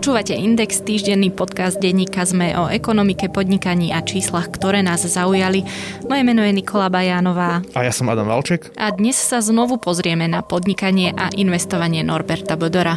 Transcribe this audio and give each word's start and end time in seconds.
Počúvate 0.00 0.32
Index, 0.32 0.80
týždenný 0.80 1.28
podcast 1.28 1.76
denníka 1.76 2.24
ZME 2.24 2.56
o 2.56 2.72
ekonomike, 2.72 3.28
podnikaní 3.28 3.92
a 3.92 4.00
číslach, 4.00 4.48
ktoré 4.48 4.80
nás 4.80 5.04
zaujali. 5.04 5.60
Moje 6.08 6.24
meno 6.24 6.40
je 6.40 6.56
Nikola 6.56 6.88
Bajánová. 6.88 7.60
A 7.76 7.84
ja 7.84 7.92
som 7.92 8.08
Adam 8.08 8.24
Valček. 8.24 8.72
A 8.80 8.96
dnes 8.96 9.20
sa 9.20 9.44
znovu 9.44 9.76
pozrieme 9.76 10.24
na 10.24 10.40
podnikanie 10.40 11.12
a 11.12 11.28
investovanie 11.36 12.00
Norberta 12.00 12.56
Bodora. 12.56 12.96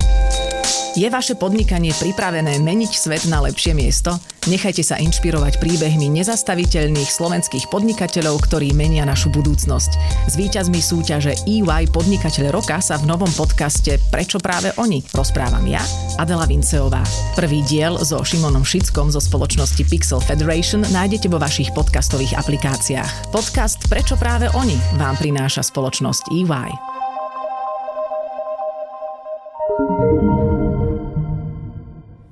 Je 0.91 1.07
vaše 1.07 1.39
podnikanie 1.39 1.95
pripravené 1.95 2.59
meniť 2.59 2.91
svet 2.91 3.23
na 3.31 3.39
lepšie 3.39 3.71
miesto? 3.71 4.11
Nechajte 4.51 4.83
sa 4.83 4.99
inšpirovať 4.99 5.63
príbehmi 5.63 6.11
nezastaviteľných 6.19 7.07
slovenských 7.07 7.71
podnikateľov, 7.71 8.43
ktorí 8.43 8.75
menia 8.75 9.07
našu 9.07 9.31
budúcnosť. 9.31 9.91
S 10.27 10.35
víťazmi 10.35 10.83
súťaže 10.83 11.39
EY 11.47 11.87
Podnikateľ 11.95 12.51
roka 12.51 12.83
sa 12.83 12.99
v 12.99 13.07
novom 13.07 13.31
podcaste 13.39 14.03
Prečo 14.11 14.43
práve 14.43 14.75
oni 14.75 14.99
rozprávam 15.15 15.63
ja, 15.63 15.79
Adela 16.19 16.43
Vinceová. 16.43 17.07
Prvý 17.39 17.63
diel 17.63 17.95
so 18.03 18.19
Šimonom 18.19 18.67
Šickom 18.67 19.15
zo 19.15 19.23
spoločnosti 19.23 19.87
Pixel 19.87 20.19
Federation 20.19 20.83
nájdete 20.91 21.31
vo 21.31 21.39
vašich 21.39 21.71
podcastových 21.71 22.35
aplikáciách. 22.35 23.31
Podcast 23.31 23.79
Prečo 23.87 24.19
práve 24.19 24.51
oni 24.59 24.75
vám 24.99 25.15
prináša 25.15 25.63
spoločnosť 25.63 26.35
EY. 26.35 27.00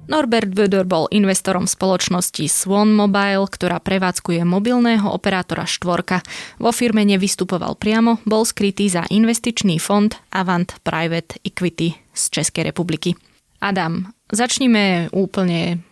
Norbert 0.10 0.50
Böder 0.50 0.90
bol 0.90 1.06
investorom 1.14 1.70
spoločnosti 1.70 2.42
Swan 2.50 2.98
Mobile, 2.98 3.46
ktorá 3.46 3.78
prevádzkuje 3.78 4.42
mobilného 4.42 5.06
operátora 5.06 5.70
Štvorka. 5.70 6.26
Vo 6.58 6.74
firme 6.74 7.06
nevystupoval 7.06 7.78
priamo, 7.78 8.18
bol 8.26 8.42
skrytý 8.42 8.90
za 8.90 9.06
investičný 9.06 9.78
fond 9.78 10.10
Avant 10.34 10.74
Private 10.82 11.38
Equity 11.46 11.94
z 12.10 12.24
Českej 12.42 12.74
republiky. 12.74 13.14
Adam, 13.62 14.10
začnime 14.34 15.14
úplne 15.14 15.86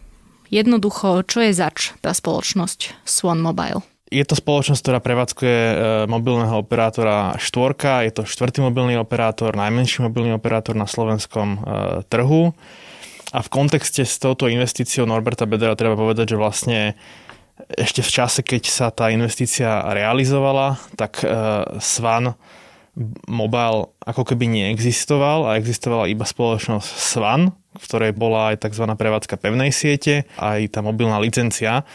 jednoducho, 0.49 1.21
čo 1.29 1.45
je 1.45 1.53
zač 1.53 1.93
tá 2.01 2.09
spoločnosť 2.09 3.05
Swan 3.05 3.37
Mobile? 3.37 3.85
Je 4.09 4.25
to 4.25 4.33
spoločnosť, 4.33 4.81
ktorá 4.81 4.99
prevádzkuje 5.03 5.59
e, 5.61 5.73
mobilného 6.09 6.57
operátora 6.57 7.37
Štvorka. 7.37 8.01
Je 8.07 8.17
to 8.17 8.23
štvrtý 8.25 8.65
mobilný 8.65 8.97
operátor, 8.97 9.53
najmenší 9.53 10.09
mobilný 10.09 10.33
operátor 10.33 10.73
na 10.73 10.89
slovenskom 10.89 11.47
e, 11.53 11.59
trhu. 12.07 12.55
A 13.35 13.43
v 13.43 13.51
kontexte 13.51 14.07
s 14.07 14.15
touto 14.23 14.47
investíciou 14.47 15.03
Norberta 15.03 15.43
Bedera 15.43 15.75
treba 15.75 15.99
povedať, 15.99 16.35
že 16.35 16.37
vlastne 16.39 16.79
ešte 17.75 18.05
v 18.05 18.13
čase, 18.13 18.39
keď 18.45 18.63
sa 18.69 18.87
tá 18.93 19.09
investícia 19.11 19.83
realizovala, 19.91 20.79
tak 20.95 21.19
uh, 21.25 21.81
Svan 21.81 22.37
Mobile 23.29 23.93
ako 24.01 24.23
keby 24.33 24.49
neexistoval 24.49 25.45
a 25.45 25.57
existovala 25.61 26.09
iba 26.09 26.25
spoločnosť 26.25 26.87
Svan, 26.87 27.53
v 27.77 27.83
ktorej 27.83 28.11
bola 28.17 28.53
aj 28.53 28.65
tzv. 28.65 28.89
prevádzka 28.89 29.37
pevnej 29.37 29.69
siete, 29.69 30.25
aj 30.41 30.73
tá 30.73 30.79
mobilná 30.81 31.21
licencia, 31.21 31.85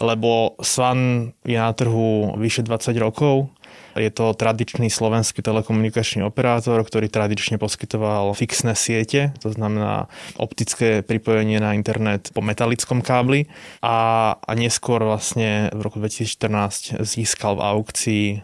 lebo 0.00 0.58
Svan 0.64 1.30
je 1.46 1.54
na 1.54 1.70
trhu 1.70 2.34
vyše 2.40 2.66
20 2.66 2.96
rokov, 2.98 3.52
je 3.98 4.10
to 4.10 4.36
tradičný 4.36 4.86
slovenský 4.86 5.42
telekomunikačný 5.42 6.22
operátor, 6.22 6.82
ktorý 6.82 7.10
tradične 7.10 7.58
poskytoval 7.58 8.32
fixné 8.38 8.78
siete, 8.78 9.34
to 9.42 9.50
znamená 9.50 10.06
optické 10.38 11.02
pripojenie 11.02 11.58
na 11.58 11.74
internet 11.74 12.30
po 12.30 12.44
metalickom 12.44 13.02
kábli 13.02 13.50
a, 13.82 14.34
a 14.38 14.52
neskôr 14.54 15.02
vlastne 15.02 15.72
v 15.74 15.80
roku 15.80 15.98
2014 15.98 17.02
získal 17.02 17.58
v 17.58 17.64
aukcii 17.64 18.24
e, 18.30 18.38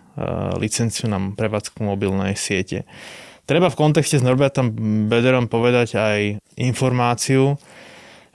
licenciu 0.59 1.07
na 1.07 1.19
prevádzku 1.35 1.83
mobilnej 1.83 2.35
siete. 2.35 2.89
Treba 3.47 3.71
v 3.71 3.79
kontexte 3.79 4.19
s 4.19 4.27
Norbertom 4.27 4.75
Bederom 5.07 5.47
povedať 5.47 5.95
aj 5.95 6.21
informáciu, 6.59 7.55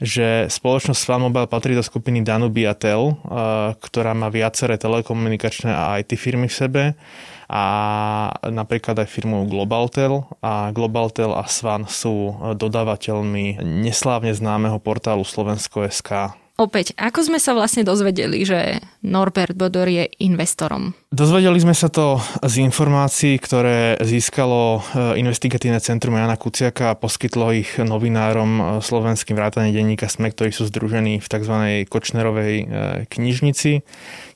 že 0.02 0.50
spoločnosť 0.50 0.98
Swan 0.98 1.22
Mobile 1.22 1.46
patrí 1.46 1.78
do 1.78 1.86
skupiny 1.86 2.26
Danubia 2.26 2.74
Tel, 2.74 3.14
eh, 3.14 3.78
ktorá 3.78 4.18
má 4.18 4.34
viaceré 4.34 4.82
telekomunikačné 4.82 5.70
a 5.70 6.02
IT 6.02 6.18
firmy 6.18 6.50
v 6.50 6.58
sebe 6.58 6.84
a 7.52 7.66
napríklad 8.48 8.96
aj 9.04 9.12
firmu 9.12 9.44
Globaltel 9.46 10.24
a 10.42 10.72
Globaltel 10.72 11.36
a 11.36 11.46
Swan 11.52 11.84
sú 11.84 12.32
dodávateľmi 12.56 13.60
neslávne 13.60 14.32
známeho 14.32 14.80
portálu 14.80 15.28
Slovensko.sk 15.28 16.32
Opäť, 16.62 16.96
ako 16.96 17.20
sme 17.28 17.40
sa 17.44 17.52
vlastne 17.52 17.84
dozvedeli, 17.84 18.46
že 18.48 18.80
Norbert 19.04 19.58
Bodor 19.58 19.90
je 19.92 20.08
investorom? 20.24 20.96
Dozvedeli 21.12 21.60
sme 21.60 21.76
sa 21.76 21.92
to 21.92 22.24
z 22.40 22.64
informácií, 22.64 23.36
ktoré 23.36 24.00
získalo 24.00 24.80
e, 24.80 25.20
investigatívne 25.20 25.84
centrum 25.84 26.16
Jana 26.16 26.40
Kuciaka 26.40 26.96
a 26.96 26.96
poskytlo 26.96 27.52
ich 27.52 27.76
novinárom 27.84 28.52
e, 28.56 28.64
slovenským 28.80 29.36
vrátane 29.36 29.76
denníka 29.76 30.08
SME, 30.08 30.32
ktorí 30.32 30.56
sú 30.56 30.72
združení 30.72 31.20
v 31.20 31.28
tzv. 31.28 31.84
Kočnerovej 31.92 32.56
e, 32.56 32.66
knižnici. 33.12 33.84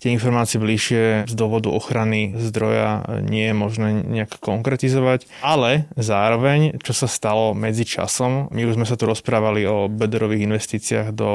Tie 0.04 0.10
informácie 0.12 0.60
bližšie 0.60 1.32
z 1.32 1.34
dôvodu 1.40 1.72
ochrany 1.72 2.36
zdroja 2.44 3.08
nie 3.24 3.48
je 3.48 3.56
možné 3.56 3.88
nejak 4.04 4.44
konkretizovať, 4.44 5.32
ale 5.48 5.88
zároveň, 5.96 6.76
čo 6.84 6.92
sa 6.92 7.08
stalo 7.08 7.56
medzi 7.56 7.88
časom, 7.88 8.52
my 8.52 8.68
už 8.68 8.76
sme 8.76 8.84
sa 8.84 9.00
tu 9.00 9.08
rozprávali 9.08 9.64
o 9.64 9.88
bederových 9.88 10.44
investíciách 10.44 11.16
do 11.16 11.30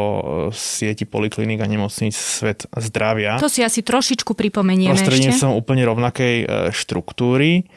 sieti 0.53 1.09
polikliník 1.09 1.65
a 1.65 1.67
nemocníc 1.67 2.13
Svet 2.13 2.69
zdravia. 2.77 3.41
To 3.41 3.49
si 3.49 3.65
asi 3.65 3.81
trošičku 3.81 4.37
pripomenieme. 4.37 4.93
Som 5.35 5.57
úplne 5.57 5.87
rovnakej 5.87 6.37
e, 6.43 6.47
štruktúry. 6.75 7.69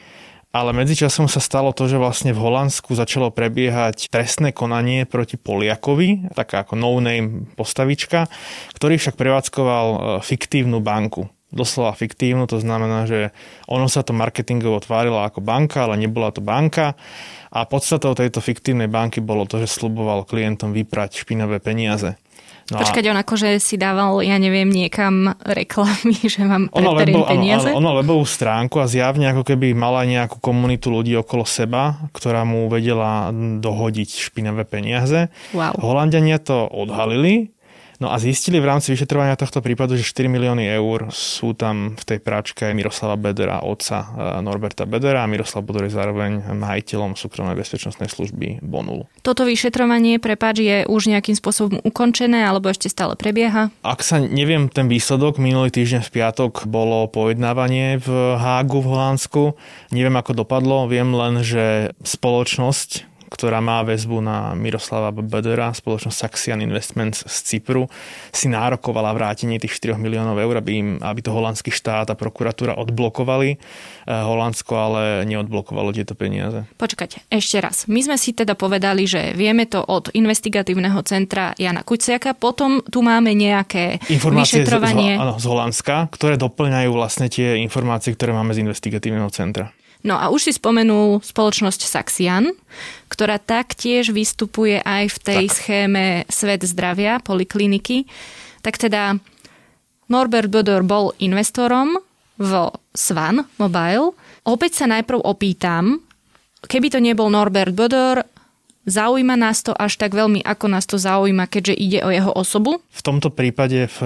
Ale 0.54 0.70
medzičasom 0.70 1.26
sa 1.26 1.42
stalo 1.42 1.74
to, 1.74 1.90
že 1.90 1.98
vlastne 1.98 2.30
v 2.30 2.38
Holandsku 2.38 2.94
začalo 2.94 3.34
prebiehať 3.34 4.06
trestné 4.06 4.54
konanie 4.54 5.02
proti 5.02 5.34
Poliakovi, 5.34 6.30
taká 6.30 6.62
ako 6.62 6.78
no-name 6.78 7.50
postavička, 7.58 8.30
ktorý 8.78 8.94
však 8.94 9.18
prevádzkoval 9.18 9.86
e, 9.90 9.98
fiktívnu 10.22 10.78
banku 10.78 11.26
doslova 11.54 11.94
fiktívnu, 11.94 12.50
to 12.50 12.58
znamená, 12.58 13.06
že 13.06 13.30
ono 13.70 13.86
sa 13.86 14.02
to 14.02 14.10
marketingovo 14.10 14.82
tvárilo 14.82 15.22
ako 15.22 15.38
banka, 15.38 15.86
ale 15.86 16.02
nebola 16.02 16.34
to 16.34 16.42
banka 16.42 16.98
a 17.54 17.62
podstatou 17.62 18.18
tejto 18.18 18.42
fiktívnej 18.42 18.90
banky 18.90 19.22
bolo 19.22 19.46
to, 19.46 19.62
že 19.62 19.70
sluboval 19.70 20.26
klientom 20.26 20.74
vyprať 20.74 21.22
špinavé 21.22 21.62
peniaze. 21.62 22.18
No 22.72 22.80
Počkať, 22.80 23.04
on 23.12 23.20
akože 23.20 23.60
si 23.60 23.76
dával, 23.76 24.24
ja 24.24 24.40
neviem, 24.40 24.72
niekam 24.72 25.36
reklamy, 25.44 26.16
že 26.32 26.48
mám 26.48 26.72
preteriem 26.72 27.20
lebo, 27.20 27.28
peniaze? 27.28 27.68
Ono, 27.76 27.84
ono 27.84 28.00
webovú 28.00 28.24
stránku 28.24 28.80
a 28.80 28.88
zjavne 28.88 29.28
ako 29.36 29.44
keby 29.44 29.76
mala 29.76 30.08
nejakú 30.08 30.40
komunitu 30.40 30.88
ľudí 30.88 31.12
okolo 31.20 31.44
seba, 31.44 32.08
ktorá 32.16 32.48
mu 32.48 32.72
vedela 32.72 33.28
dohodiť 33.60 34.32
špinavé 34.32 34.64
peniaze. 34.64 35.28
Wow. 35.52 35.76
Holandiania 35.76 36.40
to 36.40 36.64
odhalili, 36.64 37.52
No 38.02 38.10
a 38.10 38.18
zistili 38.18 38.58
v 38.58 38.66
rámci 38.66 38.90
vyšetrovania 38.90 39.38
tohto 39.38 39.62
prípadu, 39.62 39.94
že 39.94 40.06
4 40.06 40.26
milióny 40.26 40.66
eur 40.66 41.08
sú 41.14 41.54
tam 41.54 41.94
v 41.94 42.04
tej 42.04 42.18
práčke 42.18 42.66
Miroslava 42.74 43.14
Bedera, 43.14 43.62
otca 43.62 44.02
e, 44.02 44.06
Norberta 44.42 44.82
Bedera 44.88 45.22
a 45.22 45.30
Miroslav 45.30 45.62
Bodor 45.62 45.86
je 45.86 45.94
zároveň 45.94 46.54
majiteľom 46.58 47.14
súkromnej 47.14 47.54
bezpečnostnej 47.54 48.10
služby 48.10 48.64
Bonul. 48.64 49.06
Toto 49.22 49.46
vyšetrovanie, 49.46 50.18
prepáč, 50.18 50.64
je 50.64 50.78
už 50.90 51.10
nejakým 51.10 51.38
spôsobom 51.38 51.78
ukončené 51.86 52.42
alebo 52.42 52.70
ešte 52.70 52.90
stále 52.90 53.14
prebieha? 53.14 53.70
Ak 53.86 54.02
sa 54.02 54.18
neviem 54.18 54.66
ten 54.66 54.90
výsledok, 54.90 55.38
minulý 55.38 55.70
týždeň 55.70 56.02
v 56.06 56.12
piatok 56.20 56.66
bolo 56.66 57.06
pojednávanie 57.06 58.02
v 58.02 58.08
Hágu 58.34 58.82
v 58.82 58.90
Holandsku. 58.90 59.42
Neviem, 59.94 60.18
ako 60.18 60.44
dopadlo, 60.44 60.90
viem 60.90 61.14
len, 61.14 61.40
že 61.46 61.94
spoločnosť, 62.02 63.13
ktorá 63.34 63.58
má 63.58 63.82
väzbu 63.82 64.22
na 64.22 64.54
Miroslava 64.54 65.10
Bedera, 65.10 65.74
spoločnosť 65.74 66.14
Saxian 66.14 66.62
Investments 66.62 67.26
z 67.26 67.36
Cypru, 67.42 67.90
si 68.30 68.46
nárokovala 68.46 69.10
vrátenie 69.10 69.58
tých 69.58 69.74
4 69.82 69.98
miliónov 69.98 70.38
eur, 70.38 70.62
aby, 70.62 70.70
im, 70.78 70.88
aby 71.02 71.20
to 71.20 71.34
holandský 71.34 71.74
štát 71.74 72.06
a 72.08 72.14
prokuratúra 72.14 72.78
odblokovali. 72.78 73.58
Eh, 73.58 74.12
Holandsko 74.14 74.72
ale 74.78 75.02
neodblokovalo 75.26 75.90
tieto 75.90 76.14
peniaze. 76.14 76.62
Počkať, 76.78 77.26
ešte 77.26 77.58
raz. 77.58 77.90
My 77.90 78.00
sme 78.06 78.14
si 78.14 78.30
teda 78.36 78.54
povedali, 78.54 79.08
že 79.10 79.34
vieme 79.34 79.66
to 79.66 79.82
od 79.82 80.14
investigatívneho 80.14 81.02
centra 81.02 81.56
Jana 81.58 81.82
Kuciaka, 81.82 82.38
potom 82.38 82.84
tu 82.86 83.02
máme 83.02 83.34
nejaké 83.34 83.98
informácie 84.12 84.62
vyšetrovanie. 84.62 85.16
Z, 85.16 85.18
z, 85.18 85.22
áno, 85.24 85.34
z 85.40 85.46
Holandska, 85.50 85.96
ktoré 86.14 86.38
doplňajú 86.38 86.90
vlastne 86.94 87.26
tie 87.26 87.58
informácie, 87.58 88.14
ktoré 88.14 88.30
máme 88.30 88.54
z 88.54 88.62
investigatívneho 88.62 89.32
centra. 89.34 89.74
No 90.04 90.20
a 90.20 90.28
už 90.28 90.46
si 90.46 90.52
spomenul 90.52 91.24
spoločnosť 91.24 91.80
Saxian, 91.88 92.52
ktorá 93.08 93.40
taktiež 93.40 94.12
vystupuje 94.12 94.76
aj 94.84 95.04
v 95.08 95.18
tej 95.24 95.44
tak. 95.48 95.56
schéme 95.56 96.04
Svet 96.28 96.60
zdravia, 96.68 97.24
polikliniky. 97.24 98.04
Tak 98.60 98.76
teda 98.76 99.16
Norbert 100.12 100.52
Bodor 100.52 100.84
bol 100.84 101.16
investorom 101.24 101.96
vo 102.36 102.64
Svan 102.92 103.48
Mobile. 103.56 104.12
Opäť 104.44 104.84
sa 104.84 104.86
najprv 104.92 105.24
opýtam, 105.24 106.04
keby 106.68 106.92
to 106.92 107.00
nebol 107.00 107.32
Norbert 107.32 107.72
Bodor, 107.72 108.28
Zaujíma 108.84 109.40
nás 109.40 109.64
to 109.64 109.72
až 109.72 109.96
tak 109.96 110.12
veľmi, 110.12 110.44
ako 110.44 110.66
nás 110.68 110.84
to 110.84 111.00
zaujíma, 111.00 111.48
keďže 111.48 111.74
ide 111.74 111.98
o 112.04 112.12
jeho 112.12 112.32
osobu? 112.36 112.84
V 112.92 113.02
tomto 113.02 113.32
prípade, 113.32 113.88
v, 113.88 113.98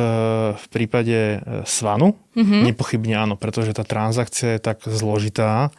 v 0.54 0.66
prípade 0.70 1.19
e, 1.19 1.66
Svanu, 1.66 2.14
mm-hmm. 2.38 2.62
nepochybne 2.70 3.14
áno, 3.19 3.34
pretože 3.34 3.75
tá 3.75 3.82
transakcia 3.82 4.54
je 4.54 4.60
tak 4.62 4.86
zložitá, 4.86 5.75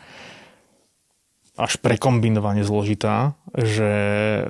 až 1.59 1.75
prekombinovane 1.83 2.63
zložitá, 2.63 3.35
že 3.51 3.91
e, 4.39 4.41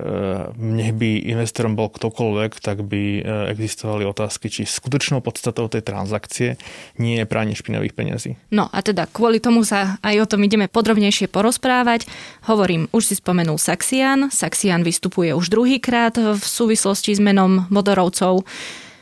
nech 0.54 0.94
by 0.94 1.26
investorom 1.26 1.74
bol 1.74 1.90
ktokoľvek, 1.90 2.62
tak 2.62 2.86
by 2.86 3.02
e, 3.18 3.22
existovali 3.50 4.06
otázky, 4.06 4.46
či 4.46 4.62
skutočnou 4.62 5.18
podstatou 5.18 5.66
tej 5.66 5.82
transakcie 5.82 6.54
nie 7.02 7.18
je 7.18 7.26
pranie 7.26 7.58
špinavých 7.58 7.98
peniazí. 7.98 8.38
No 8.54 8.70
a 8.70 8.78
teda 8.78 9.10
kvôli 9.10 9.42
tomu 9.42 9.66
sa 9.66 9.98
aj 10.06 10.22
o 10.22 10.30
tom 10.30 10.46
ideme 10.46 10.70
podrobnejšie 10.70 11.26
porozprávať. 11.26 12.06
Hovorím, 12.46 12.86
už 12.94 13.10
si 13.10 13.14
spomenul 13.18 13.58
Saxian. 13.58 14.30
Saxian 14.30 14.86
vystupuje 14.86 15.34
už 15.34 15.50
druhýkrát 15.50 16.14
v 16.14 16.38
súvislosti 16.38 17.18
s 17.18 17.20
menom 17.20 17.66
Vodorovcov. 17.74 18.46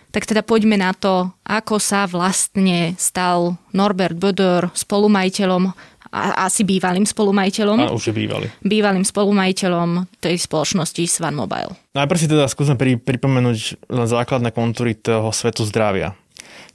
Tak 0.09 0.25
teda 0.25 0.41
poďme 0.41 0.81
na 0.81 0.97
to, 0.97 1.37
ako 1.45 1.77
sa 1.77 2.09
vlastne 2.09 2.97
stal 2.97 3.61
Norbert 3.77 4.17
Böder 4.17 4.73
spolumajiteľom 4.73 5.77
a, 6.13 6.49
asi 6.49 6.65
bývalým 6.65 7.05
spolumajiteľom. 7.05 7.79
A 7.79 7.95
už 7.95 8.11
je 8.11 8.15
bývalý. 8.15 8.47
Bývalým 8.65 9.05
spolumajiteľom 9.05 10.09
tej 10.21 10.37
spoločnosti 10.41 11.03
Svan 11.09 11.37
Mobile. 11.37 11.77
Najprv 11.93 12.19
si 12.19 12.27
teda 12.27 12.49
skúsme 12.49 12.77
pri, 12.77 12.97
pripomenúť 12.97 13.89
len 13.91 14.07
základné 14.09 14.51
kontúry 14.53 14.97
toho 14.97 15.31
svetu 15.31 15.65
zdravia. 15.69 16.17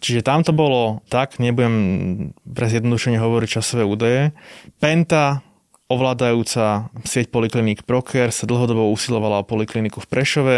Čiže 0.03 0.21
tam 0.27 0.43
to 0.43 0.51
bolo 0.51 0.99
tak, 1.07 1.39
nebudem 1.39 2.35
pre 2.43 2.67
zjednodušenie 2.67 3.17
hovoriť 3.23 3.49
časové 3.59 3.87
údaje. 3.87 4.35
Penta, 4.83 5.39
ovládajúca 5.87 6.91
sieť 7.07 7.31
polikliník 7.31 7.87
Proker, 7.87 8.33
sa 8.35 8.43
dlhodobo 8.43 8.91
usilovala 8.91 9.43
o 9.43 9.47
polikliniku 9.47 10.03
v 10.03 10.09
Prešove. 10.11 10.57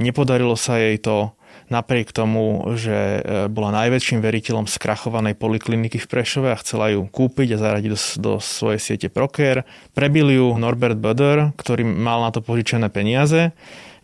Nepodarilo 0.00 0.56
sa 0.56 0.80
jej 0.80 0.96
to 0.96 1.36
napriek 1.66 2.14
tomu, 2.14 2.62
že 2.78 2.94
e, 2.94 3.20
bola 3.50 3.74
najväčším 3.74 4.22
veriteľom 4.22 4.70
skrachovanej 4.70 5.34
polikliniky 5.34 5.98
v 5.98 6.06
Prešove 6.06 6.54
a 6.54 6.60
chcela 6.62 6.94
ju 6.94 7.10
kúpiť 7.10 7.58
a 7.58 7.60
zaradiť 7.60 7.90
do, 7.90 7.98
do 8.22 8.32
svojej 8.38 8.80
siete 8.80 9.08
Proker. 9.10 9.66
Prebil 9.98 10.38
ju 10.38 10.46
Norbert 10.54 11.02
Böder, 11.02 11.52
ktorý 11.58 11.82
mal 11.84 12.22
na 12.22 12.30
to 12.30 12.40
požičené 12.40 12.88
peniaze. 12.88 13.50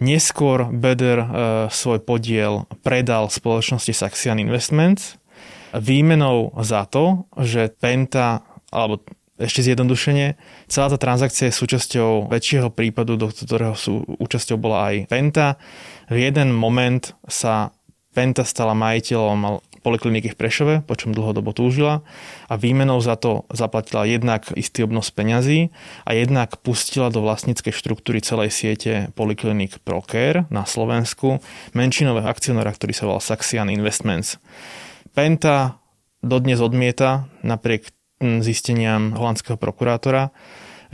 Neskôr 0.02 0.66
Böder 0.68 1.18
e, 1.22 1.26
svoj 1.70 2.02
podiel 2.02 2.66
predal 2.82 3.30
spoločnosti 3.30 3.94
Saxian 3.94 4.42
Investments 4.42 5.16
výmenou 5.74 6.54
za 6.62 6.86
to, 6.86 7.26
že 7.42 7.70
Penta 7.74 8.46
alebo 8.70 9.02
ešte 9.34 9.66
zjednodušenie, 9.66 10.38
celá 10.70 10.86
tá 10.90 10.98
transakcia 10.98 11.50
je 11.50 11.58
súčasťou 11.58 12.30
väčšieho 12.30 12.70
prípadu, 12.70 13.18
do 13.18 13.26
ktorého 13.26 13.74
sú 13.74 14.06
účasťou 14.06 14.56
bola 14.58 14.94
aj 14.94 15.10
Penta. 15.10 15.58
V 16.06 16.22
jeden 16.22 16.54
moment 16.54 17.18
sa 17.26 17.74
Penta 18.14 18.46
stala 18.46 18.78
majiteľom 18.78 19.58
polikliniky 19.84 20.32
v 20.32 20.38
Prešove, 20.40 20.74
po 20.88 20.96
čom 20.96 21.12
dlhodobo 21.12 21.52
túžila 21.52 22.00
a 22.48 22.56
výmenou 22.56 23.04
za 23.04 23.20
to 23.20 23.44
zaplatila 23.52 24.08
jednak 24.08 24.48
istý 24.56 24.88
obnos 24.88 25.12
peňazí 25.12 25.68
a 26.08 26.16
jednak 26.16 26.56
pustila 26.64 27.12
do 27.12 27.20
vlastníckej 27.20 27.74
štruktúry 27.74 28.24
celej 28.24 28.56
siete 28.56 29.12
poliklinik 29.12 29.84
Procare 29.84 30.48
na 30.48 30.64
Slovensku 30.64 31.44
menšinového 31.76 32.24
akcionára, 32.24 32.72
ktorý 32.72 32.96
sa 32.96 33.04
volal 33.04 33.20
Saxian 33.20 33.68
Investments. 33.68 34.40
Penta 35.12 35.84
dodnes 36.24 36.58
odmieta, 36.64 37.28
napriek 37.44 37.92
zisteniam 38.22 39.14
holandského 39.14 39.58
prokurátora, 39.58 40.30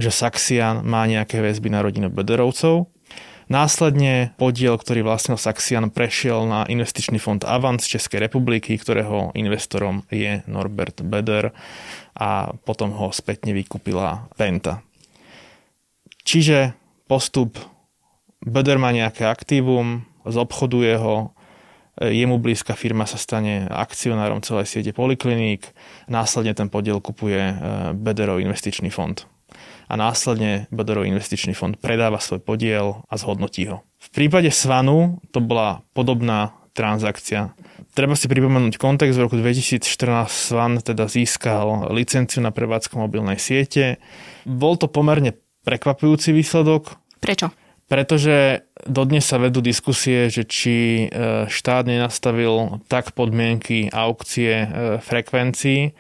že 0.01 0.09
Saxian 0.09 0.87
má 0.87 1.05
nejaké 1.05 1.45
väzby 1.45 1.69
na 1.69 1.85
rodinu 1.85 2.09
Bederovcov. 2.09 2.89
Následne 3.51 4.31
podiel, 4.39 4.79
ktorý 4.79 5.03
vlastnil 5.03 5.35
Saxian, 5.35 5.91
prešiel 5.91 6.47
na 6.47 6.63
investičný 6.71 7.19
fond 7.19 7.43
Avans 7.43 7.83
Českej 7.83 8.23
republiky, 8.31 8.79
ktorého 8.79 9.35
investorom 9.35 10.07
je 10.07 10.47
Norbert 10.47 11.03
Beder 11.03 11.51
a 12.15 12.55
potom 12.63 12.95
ho 12.95 13.11
spätne 13.11 13.51
vykúpila 13.51 14.31
Penta. 14.39 14.87
Čiže 16.23 16.79
postup 17.11 17.59
Beder 18.39 18.79
má 18.79 18.95
nejaké 18.95 19.27
aktívum, 19.27 20.07
zobchoduje 20.23 20.95
ho, 20.97 21.35
jemu 21.99 22.39
blízka 22.39 22.79
firma 22.79 23.09
sa 23.09 23.19
stane 23.19 23.67
akcionárom 23.67 24.45
celej 24.45 24.71
siete 24.71 24.95
polikliník, 24.95 25.67
následne 26.07 26.55
ten 26.55 26.71
podiel 26.71 27.03
kupuje 27.03 27.41
e, 27.41 27.55
Bederov 27.97 28.39
investičný 28.39 28.93
fond 28.93 29.27
a 29.91 29.99
následne 29.99 30.71
Bederov 30.71 31.03
investičný 31.03 31.51
fond 31.51 31.75
predáva 31.75 32.23
svoj 32.23 32.39
podiel 32.39 33.03
a 33.11 33.15
zhodnotí 33.19 33.67
ho. 33.67 33.83
V 33.99 34.09
prípade 34.15 34.55
Svanu 34.55 35.19
to 35.35 35.43
bola 35.43 35.83
podobná 35.91 36.55
transakcia. 36.71 37.51
Treba 37.99 38.15
si 38.15 38.31
pripomenúť 38.31 38.79
kontext, 38.79 39.19
v 39.19 39.25
roku 39.27 39.35
2014 39.35 39.83
Svan 40.31 40.79
teda 40.79 41.11
získal 41.11 41.91
licenciu 41.91 42.39
na 42.39 42.55
prevádzku 42.55 42.95
mobilnej 42.95 43.43
siete. 43.43 43.99
Bol 44.47 44.79
to 44.79 44.87
pomerne 44.87 45.35
prekvapujúci 45.67 46.31
výsledok. 46.31 46.95
Prečo? 47.19 47.51
pretože 47.91 48.63
dodnes 48.87 49.25
sa 49.27 49.41
vedú 49.41 49.61
diskusie, 49.65 50.29
že 50.33 50.47
či 50.47 51.07
e, 51.07 51.47
štát 51.49 51.85
nenastavil 51.85 52.81
tak 52.87 53.13
podmienky 53.13 53.91
aukcie 53.93 54.53
e, 54.53 54.67
frekvencií, 55.01 55.93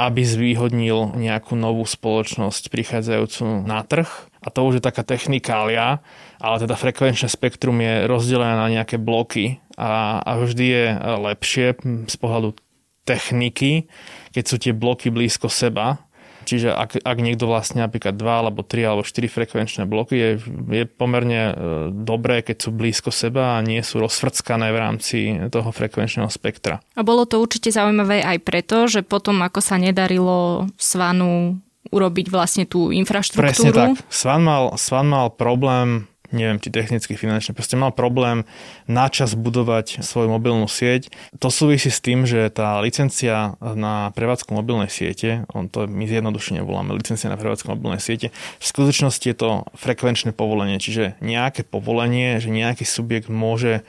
aby 0.00 0.22
zvýhodnil 0.24 1.14
nejakú 1.14 1.54
novú 1.54 1.86
spoločnosť 1.86 2.72
prichádzajúcu 2.72 3.44
na 3.68 3.84
trh. 3.86 4.08
A 4.42 4.50
to 4.50 4.66
už 4.66 4.80
je 4.80 4.82
taká 4.82 5.06
technikália, 5.06 6.02
ale 6.42 6.56
teda 6.58 6.74
frekvenčné 6.74 7.30
spektrum 7.30 7.78
je 7.78 8.10
rozdelené 8.10 8.58
na 8.58 8.66
nejaké 8.66 8.98
bloky 8.98 9.62
a, 9.78 10.18
a 10.18 10.42
vždy 10.42 10.66
je 10.66 10.84
lepšie 11.30 11.66
z 12.10 12.16
pohľadu 12.18 12.58
techniky, 13.06 13.86
keď 14.34 14.44
sú 14.46 14.56
tie 14.58 14.74
bloky 14.74 15.10
blízko 15.10 15.46
seba, 15.46 16.02
Čiže 16.44 16.74
ak, 16.74 17.00
ak 17.02 17.18
niekto 17.18 17.48
vlastne 17.48 17.82
napríklad 17.82 18.14
2 18.14 18.22
alebo 18.22 18.60
3 18.62 18.88
alebo 18.92 19.02
4 19.02 19.26
frekvenčné 19.26 19.82
bloky, 19.88 20.14
je, 20.14 20.30
je 20.70 20.84
pomerne 20.84 21.42
e, 21.48 21.52
dobré, 21.90 22.44
keď 22.44 22.68
sú 22.68 22.70
blízko 22.70 23.10
seba 23.10 23.58
a 23.58 23.64
nie 23.64 23.80
sú 23.80 24.02
rozfrckané 24.02 24.70
v 24.70 24.78
rámci 24.78 25.18
toho 25.48 25.70
frekvenčného 25.72 26.28
spektra. 26.28 26.84
A 26.94 27.02
bolo 27.02 27.24
to 27.24 27.40
určite 27.40 27.72
zaujímavé 27.72 28.22
aj 28.22 28.38
preto, 28.44 28.86
že 28.86 29.00
potom 29.06 29.40
ako 29.40 29.64
sa 29.64 29.80
nedarilo 29.80 30.68
Svanu 30.76 31.58
urobiť 31.92 32.26
vlastne 32.30 32.64
tú 32.64 32.94
infraštruktúru. 32.94 33.42
Presne 33.42 33.70
tak. 33.74 33.90
Svan 34.08 34.42
mal, 34.46 34.78
Svan 34.78 35.10
mal 35.10 35.28
problém 35.34 36.06
neviem, 36.32 36.58
či 36.58 36.72
technicky, 36.72 37.14
finančne, 37.14 37.54
proste 37.54 37.76
mal 37.78 37.92
problém 37.92 38.48
načas 38.90 39.36
budovať 39.38 40.02
svoju 40.02 40.32
mobilnú 40.32 40.66
sieť. 40.66 41.12
To 41.38 41.52
súvisí 41.52 41.92
s 41.92 42.00
tým, 42.00 42.24
že 42.24 42.48
tá 42.50 42.80
licencia 42.82 43.54
na 43.60 44.10
prevádzku 44.16 44.50
mobilnej 44.52 44.88
siete, 44.88 45.44
on 45.52 45.68
to 45.68 45.86
my 45.86 46.08
zjednodušene 46.08 46.64
voláme 46.64 46.96
licencia 46.96 47.30
na 47.30 47.38
prevádzku 47.38 47.70
mobilnej 47.70 48.00
siete, 48.00 48.34
v 48.58 48.64
skutočnosti 48.64 49.24
je 49.24 49.36
to 49.36 49.50
frekvenčné 49.76 50.32
povolenie, 50.34 50.80
čiže 50.80 51.20
nejaké 51.20 51.62
povolenie, 51.62 52.40
že 52.40 52.50
nejaký 52.50 52.82
subjekt 52.82 53.28
môže 53.30 53.84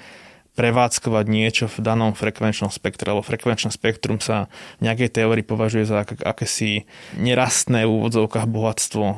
prevádzkovať 0.54 1.26
niečo 1.26 1.66
v 1.66 1.82
danom 1.82 2.14
frekvenčnom 2.14 2.70
spektre, 2.70 3.10
lebo 3.10 3.26
frekvenčné 3.26 3.74
spektrum 3.74 4.22
sa 4.22 4.54
v 4.78 4.90
nejakej 4.90 5.10
teórii 5.10 5.42
považuje 5.42 5.90
za 5.90 6.06
akési 6.06 6.86
nerastné 7.18 7.90
v 7.90 7.94
úvodzovkách 7.98 8.46
bohatstvo 8.46 9.06
e, 9.06 9.16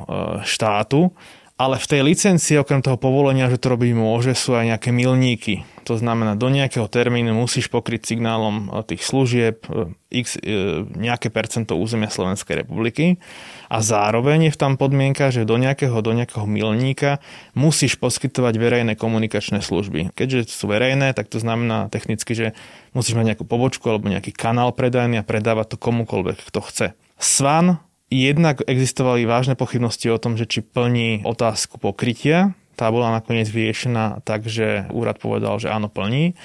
štátu 0.48 1.12
ale 1.56 1.80
v 1.80 1.88
tej 1.88 2.02
licencii 2.04 2.60
okrem 2.60 2.84
toho 2.84 3.00
povolenia, 3.00 3.48
že 3.48 3.56
to 3.56 3.72
robiť 3.72 3.96
môže, 3.96 4.36
sú 4.36 4.60
aj 4.60 4.76
nejaké 4.76 4.92
milníky. 4.92 5.64
To 5.88 5.96
znamená, 5.96 6.36
do 6.36 6.52
nejakého 6.52 6.90
termínu 6.92 7.32
musíš 7.32 7.72
pokryť 7.72 8.12
signálom 8.12 8.68
eh, 8.68 8.84
tých 8.84 9.08
služieb 9.08 9.64
eh, 9.72 9.88
x, 10.12 10.36
eh, 10.36 10.84
nejaké 10.84 11.32
percento 11.32 11.80
územia 11.80 12.12
Slovenskej 12.12 12.68
republiky 12.68 13.24
a 13.72 13.80
zároveň 13.80 14.52
je 14.52 14.60
tam 14.60 14.76
podmienka, 14.76 15.32
že 15.32 15.48
do 15.48 15.56
nejakého, 15.56 15.96
do 16.04 16.12
nejakého 16.12 16.44
milníka 16.44 17.24
musíš 17.56 17.96
poskytovať 18.04 18.54
verejné 18.60 18.94
komunikačné 19.00 19.64
služby. 19.64 20.12
Keďže 20.12 20.52
sú 20.52 20.68
verejné, 20.68 21.16
tak 21.16 21.32
to 21.32 21.40
znamená 21.40 21.88
technicky, 21.88 22.36
že 22.36 22.48
musíš 22.92 23.16
mať 23.16 23.32
nejakú 23.32 23.46
pobočku 23.48 23.88
alebo 23.88 24.12
nejaký 24.12 24.36
kanál 24.36 24.76
predajný 24.76 25.24
a 25.24 25.28
predávať 25.28 25.76
to 25.76 25.78
komukoľvek, 25.80 26.52
kto 26.52 26.60
chce. 26.68 26.88
Svan 27.16 27.80
Jednak 28.14 28.62
existovali 28.70 29.26
vážne 29.26 29.58
pochybnosti 29.58 30.14
o 30.14 30.22
tom, 30.22 30.38
že 30.38 30.46
či 30.46 30.60
plní 30.62 31.26
otázku 31.26 31.82
pokrytia, 31.82 32.54
tá 32.76 32.92
bola 32.92 33.10
nakoniec 33.16 33.48
vyriešená 33.48 34.22
tak, 34.28 34.46
že 34.46 34.86
úrad 34.92 35.18
povedal, 35.18 35.58
že 35.58 35.72
áno, 35.72 35.88
plní. 35.88 36.36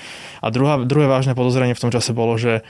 A 0.40 0.46
druhá, 0.54 0.78
druhé 0.86 1.10
vážne 1.10 1.34
podozrenie 1.34 1.74
v 1.74 1.82
tom 1.82 1.90
čase 1.90 2.14
bolo, 2.14 2.38
že 2.38 2.62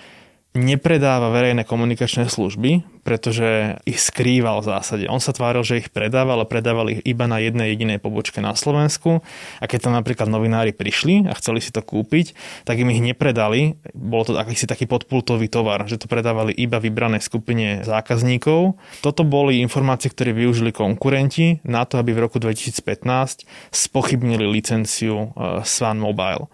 nepredáva 0.51 1.31
verejné 1.31 1.63
komunikačné 1.63 2.27
služby, 2.27 2.83
pretože 3.07 3.79
ich 3.87 4.03
skrýval 4.03 4.59
v 4.61 4.75
zásade. 4.75 5.05
On 5.07 5.23
sa 5.23 5.31
tváril, 5.31 5.63
že 5.63 5.79
ich 5.79 5.95
predával, 5.95 6.43
ale 6.43 6.51
predával 6.51 6.91
ich 6.91 7.01
iba 7.07 7.31
na 7.31 7.39
jednej 7.39 7.71
jedinej 7.71 8.03
pobočke 8.03 8.43
na 8.43 8.59
Slovensku 8.59 9.23
a 9.63 9.65
keď 9.71 9.79
tam 9.87 9.95
napríklad 9.95 10.27
novinári 10.27 10.75
prišli 10.75 11.31
a 11.31 11.39
chceli 11.39 11.63
si 11.63 11.71
to 11.71 11.87
kúpiť, 11.87 12.35
tak 12.67 12.83
im 12.83 12.91
ich 12.91 12.99
nepredali. 12.99 13.79
Bolo 13.95 14.27
to 14.27 14.33
akýsi 14.35 14.67
taký 14.67 14.91
podpultový 14.91 15.47
tovar, 15.47 15.87
že 15.87 16.03
to 16.03 16.11
predávali 16.11 16.51
iba 16.51 16.83
vybranej 16.83 17.23
skupine 17.23 17.87
zákazníkov. 17.87 18.75
Toto 19.07 19.23
boli 19.23 19.63
informácie, 19.63 20.11
ktoré 20.11 20.35
využili 20.35 20.75
konkurenti 20.75 21.63
na 21.63 21.87
to, 21.87 22.03
aby 22.03 22.11
v 22.11 22.27
roku 22.27 22.43
2015 22.43 23.47
spochybnili 23.71 24.51
licenciu 24.51 25.31
eh, 25.31 25.63
Swan 25.63 26.03
Mobile. 26.03 26.51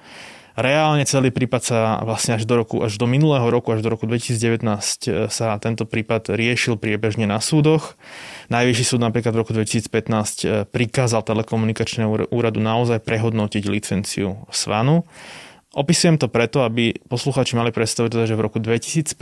Reálne 0.56 1.04
celý 1.04 1.28
prípad 1.28 1.60
sa 1.60 1.78
vlastne 2.00 2.40
až 2.40 2.48
do 2.48 2.56
roku, 2.56 2.80
až 2.80 2.96
do 2.96 3.04
minulého 3.04 3.44
roku, 3.52 3.76
až 3.76 3.84
do 3.84 3.92
roku 3.92 4.08
2019 4.08 4.64
e, 4.64 5.28
sa 5.28 5.52
tento 5.60 5.84
prípad 5.84 6.32
riešil 6.32 6.80
priebežne 6.80 7.28
na 7.28 7.44
súdoch. 7.44 8.00
Najvyšší 8.48 8.84
súd 8.88 9.04
napríklad 9.04 9.36
v 9.36 9.40
roku 9.44 9.52
2015 9.52 9.92
e, 9.92 10.64
prikázal 10.64 11.28
telekomunikačnému 11.28 12.32
úradu 12.32 12.64
naozaj 12.64 13.04
prehodnotiť 13.04 13.68
licenciu 13.68 14.48
Svanu. 14.48 15.04
Opisujem 15.76 16.16
to 16.16 16.32
preto, 16.32 16.64
aby 16.64 16.96
posluchači 17.04 17.52
mali 17.52 17.68
predstavu, 17.68 18.08
teda, 18.08 18.24
že 18.24 18.32
v 18.32 18.48
roku 18.48 18.56
2015 18.56 19.12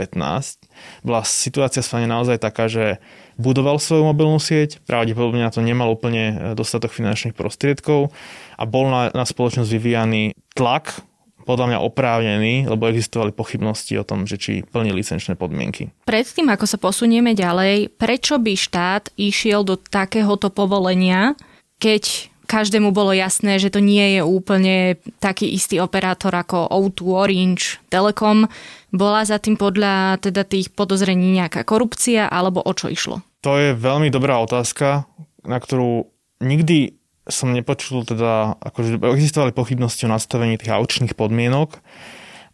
bola 1.02 1.26
situácia 1.26 1.82
s 1.82 1.90
Svane 1.90 2.06
naozaj 2.06 2.38
taká, 2.38 2.70
že 2.70 3.02
budoval 3.42 3.82
svoju 3.82 4.06
mobilnú 4.06 4.38
sieť, 4.38 4.78
pravdepodobne 4.86 5.42
na 5.42 5.50
to 5.50 5.66
nemal 5.66 5.90
úplne 5.90 6.24
e, 6.30 6.34
dostatok 6.54 6.94
finančných 6.94 7.34
prostriedkov 7.34 8.14
a 8.54 8.62
bol 8.70 8.86
na, 8.86 9.10
na 9.10 9.26
spoločnosť 9.26 9.66
vyvíjaný 9.66 10.38
tlak 10.54 11.02
podľa 11.44 11.76
mňa 11.76 11.78
oprávnený, 11.84 12.54
lebo 12.66 12.88
existovali 12.88 13.36
pochybnosti 13.36 14.00
o 14.00 14.04
tom, 14.04 14.24
že 14.24 14.40
či 14.40 14.52
plní 14.64 14.96
licenčné 14.96 15.36
podmienky. 15.36 15.92
Predtým, 16.08 16.48
ako 16.48 16.64
sa 16.64 16.80
posunieme 16.80 17.36
ďalej, 17.36 17.92
prečo 17.94 18.40
by 18.40 18.52
štát 18.56 19.12
išiel 19.20 19.62
do 19.62 19.76
takéhoto 19.76 20.48
povolenia, 20.48 21.36
keď 21.78 22.32
každému 22.44 22.92
bolo 22.92 23.16
jasné, 23.16 23.56
že 23.56 23.72
to 23.72 23.80
nie 23.80 24.20
je 24.20 24.22
úplne 24.22 25.00
taký 25.18 25.48
istý 25.48 25.80
operátor 25.80 26.32
ako 26.32 26.68
O2, 26.68 27.00
Orange, 27.08 27.80
Telekom. 27.88 28.46
Bola 28.94 29.24
za 29.24 29.40
tým 29.40 29.56
podľa 29.58 30.20
teda 30.20 30.44
tých 30.44 30.70
podozrení 30.70 31.34
nejaká 31.34 31.64
korupcia 31.66 32.28
alebo 32.28 32.62
o 32.62 32.72
čo 32.76 32.92
išlo? 32.92 33.24
To 33.42 33.56
je 33.60 33.76
veľmi 33.76 34.08
dobrá 34.08 34.40
otázka, 34.40 35.08
na 35.44 35.58
ktorú 35.60 36.08
nikdy 36.40 36.96
som 37.24 37.52
nepočul 37.52 38.04
teda, 38.04 38.60
akože 38.60 39.00
existovali 39.00 39.56
pochybnosti 39.56 40.04
o 40.04 40.12
nastavení 40.12 40.60
tých 40.60 40.76
aučných 40.76 41.16
podmienok, 41.16 41.80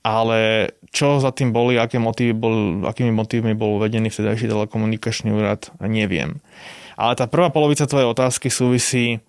ale 0.00 0.72
čo 0.90 1.20
za 1.20 1.30
tým 1.34 1.52
boli, 1.52 1.76
aké 1.76 2.00
motívy 2.00 2.32
bol, 2.32 2.54
akými 2.86 3.12
motívmi 3.12 3.52
bol 3.54 3.78
uvedený 3.78 4.08
vtedajší 4.08 4.48
telekomunikačný 4.48 5.30
úrad, 5.30 5.70
neviem. 5.82 6.40
Ale 6.96 7.16
tá 7.16 7.28
prvá 7.28 7.48
polovica 7.48 7.88
tvojej 7.88 8.08
otázky 8.08 8.48
súvisí, 8.48 9.20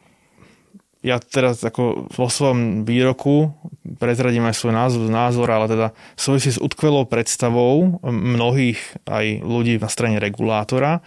ja 1.02 1.18
teraz 1.18 1.66
ako 1.66 2.14
vo 2.14 2.28
svojom 2.30 2.86
výroku 2.86 3.50
prezradím 3.98 4.46
aj 4.46 4.56
svoj 4.62 4.74
názor, 4.78 5.02
názor, 5.10 5.48
ale 5.50 5.66
teda 5.66 5.88
súvisí 6.14 6.54
s 6.54 6.62
utkvelou 6.62 7.10
predstavou 7.10 7.98
mnohých 8.06 8.78
aj 9.10 9.42
ľudí 9.42 9.82
na 9.82 9.90
strane 9.90 10.22
regulátora, 10.22 11.02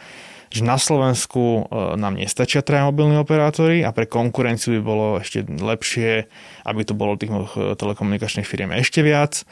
že 0.55 0.63
na 0.63 0.79
Slovensku 0.79 1.67
e, 1.67 1.99
nám 1.99 2.15
nestačia 2.15 2.63
traja 2.63 2.87
mobilní 2.87 3.19
operátori 3.19 3.83
a 3.83 3.91
pre 3.91 4.07
konkurenciu 4.07 4.79
by 4.79 4.83
bolo 4.87 5.07
ešte 5.19 5.43
lepšie, 5.43 6.31
aby 6.63 6.81
to 6.87 6.95
bolo 6.95 7.19
tých 7.19 7.35
e, 7.35 7.75
telekomunikačných 7.75 8.47
firiem 8.47 8.71
ešte 8.71 9.03
viac. 9.03 9.43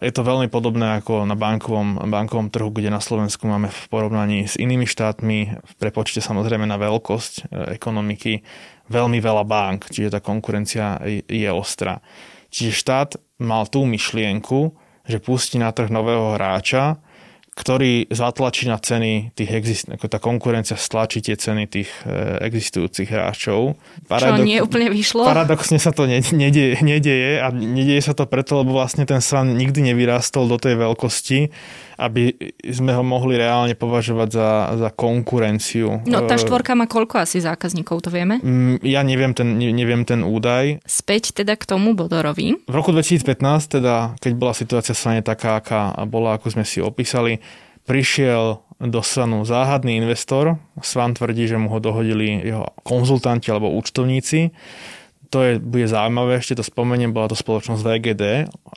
Je 0.00 0.08
to 0.08 0.24
veľmi 0.24 0.48
podobné 0.48 1.00
ako 1.00 1.28
na 1.28 1.36
bankovom, 1.36 2.08
bankovom 2.08 2.48
trhu, 2.48 2.72
kde 2.72 2.88
na 2.88 3.04
Slovensku 3.04 3.44
máme 3.44 3.68
v 3.68 3.80
porovnaní 3.92 4.48
s 4.48 4.56
inými 4.56 4.88
štátmi 4.88 5.60
v 5.60 5.72
prepočte 5.76 6.24
samozrejme 6.24 6.64
na 6.64 6.80
veľkosť 6.80 7.34
e, 7.36 7.76
ekonomiky 7.76 8.40
veľmi 8.88 9.20
veľa 9.20 9.44
bank, 9.44 9.92
čiže 9.92 10.16
tá 10.16 10.20
konkurencia 10.24 11.04
je 11.28 11.48
ostrá. 11.52 12.00
Čiže 12.48 12.80
štát 12.80 13.10
mal 13.44 13.68
tú 13.68 13.84
myšlienku, 13.84 14.72
že 15.04 15.20
pustí 15.20 15.60
na 15.60 15.68
trh 15.68 15.92
nového 15.92 16.40
hráča, 16.40 16.96
ktorý 17.54 18.10
zatlačí 18.10 18.66
na 18.66 18.82
ceny 18.82 19.30
tých 19.32 19.50
exist- 19.54 19.86
ako 19.86 20.10
tá 20.10 20.18
konkurencia 20.18 20.74
stlačí 20.74 21.22
tie 21.22 21.38
ceny 21.38 21.70
tých 21.70 21.86
e, 22.02 22.42
existujúcich 22.42 23.06
hráčov. 23.06 23.78
Paradok- 24.10 24.42
Čo 24.42 24.50
nie 24.50 24.58
úplne 24.58 24.90
vyšlo? 24.90 25.22
Paradoxne 25.22 25.78
sa 25.78 25.94
to 25.94 26.10
nedieje, 26.10 26.82
nedieje 26.82 27.38
a 27.38 27.54
nedieje 27.54 28.02
sa 28.02 28.12
to 28.12 28.26
preto, 28.26 28.58
lebo 28.58 28.74
vlastne 28.74 29.06
ten 29.06 29.22
svan 29.22 29.54
nikdy 29.54 29.94
nevyrástol 29.94 30.50
do 30.50 30.58
tej 30.58 30.74
veľkosti, 30.82 31.38
aby 31.98 32.34
sme 32.66 32.94
ho 32.94 33.02
mohli 33.06 33.38
reálne 33.38 33.74
považovať 33.78 34.28
za, 34.30 34.50
za 34.76 34.90
konkurenciu. 34.90 36.02
No 36.06 36.26
tá 36.26 36.34
štvorka 36.34 36.74
má 36.74 36.90
koľko 36.90 37.22
asi 37.22 37.38
zákazníkov, 37.38 38.04
to 38.04 38.10
vieme? 38.10 38.42
Mm, 38.42 38.82
ja 38.82 39.00
neviem 39.06 39.32
ten, 39.32 39.58
neviem 39.58 40.02
ten 40.02 40.26
údaj. 40.26 40.82
Späť 40.84 41.34
teda 41.34 41.54
k 41.54 41.64
tomu 41.64 41.94
Bodorovi. 41.94 42.58
V 42.66 42.74
roku 42.74 42.90
2015, 42.90 43.78
teda, 43.80 44.18
keď 44.18 44.32
bola 44.34 44.54
situácia 44.56 44.94
sa 44.94 45.14
taká, 45.22 45.62
aká 45.62 45.94
bola, 46.10 46.36
ako 46.36 46.58
sme 46.58 46.64
si 46.66 46.82
opísali, 46.82 47.38
prišiel 47.86 48.64
do 48.82 49.00
Svanu 49.00 49.46
záhadný 49.46 50.02
investor. 50.02 50.58
Svan 50.82 51.14
tvrdí, 51.14 51.46
že 51.46 51.60
mu 51.60 51.70
ho 51.70 51.78
dohodili 51.78 52.42
jeho 52.42 52.66
konzultanti 52.82 53.48
alebo 53.54 53.70
účtovníci 53.70 54.50
to 55.30 55.38
je, 55.40 55.52
bude 55.56 55.88
zaujímavé, 55.88 56.42
ešte 56.42 56.60
to 56.60 56.64
spomeniem, 56.66 57.14
bola 57.14 57.32
to 57.32 57.38
spoločnosť 57.38 57.80
VGD. 57.80 58.24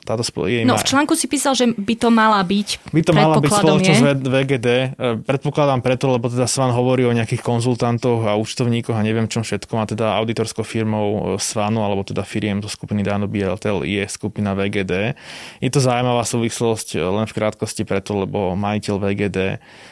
Táto 0.08 0.24
spolo- 0.24 0.48
jej 0.48 0.64
no 0.64 0.78
v 0.78 0.86
článku 0.86 1.12
si 1.12 1.28
písal, 1.28 1.52
že 1.52 1.68
by 1.76 1.94
to 2.00 2.08
mala 2.08 2.40
byť 2.40 2.94
By 2.94 3.02
to 3.04 3.12
mala 3.12 3.36
byť 3.36 3.52
spoločnosť 3.52 4.00
je? 4.00 4.14
VGD. 4.24 4.68
E, 4.68 4.86
predpokladám 5.20 5.84
preto, 5.84 6.08
lebo 6.08 6.32
teda 6.32 6.48
Svan 6.48 6.72
hovorí 6.72 7.04
o 7.04 7.12
nejakých 7.12 7.44
konzultantoch 7.44 8.24
a 8.24 8.38
účtovníkoch 8.40 8.96
a 8.96 9.02
neviem 9.04 9.28
čom 9.28 9.44
všetko. 9.44 9.74
A 9.76 9.84
teda 9.84 10.06
auditorskou 10.16 10.64
firmou 10.64 11.36
e, 11.36 11.42
Svanu, 11.42 11.84
alebo 11.84 12.06
teda 12.06 12.24
firiem 12.24 12.64
zo 12.64 12.72
skupiny 12.72 13.04
Dano 13.04 13.28
BLTL 13.28 13.84
je 13.84 14.08
skupina 14.08 14.56
VGD. 14.56 15.18
Je 15.60 15.70
to 15.70 15.84
zaujímavá 15.84 16.24
súvislosť 16.24 16.96
e, 16.96 17.04
len 17.04 17.26
v 17.28 17.36
krátkosti 17.36 17.84
preto, 17.84 18.16
lebo 18.16 18.56
majiteľ 18.56 18.94
VGD 18.96 19.38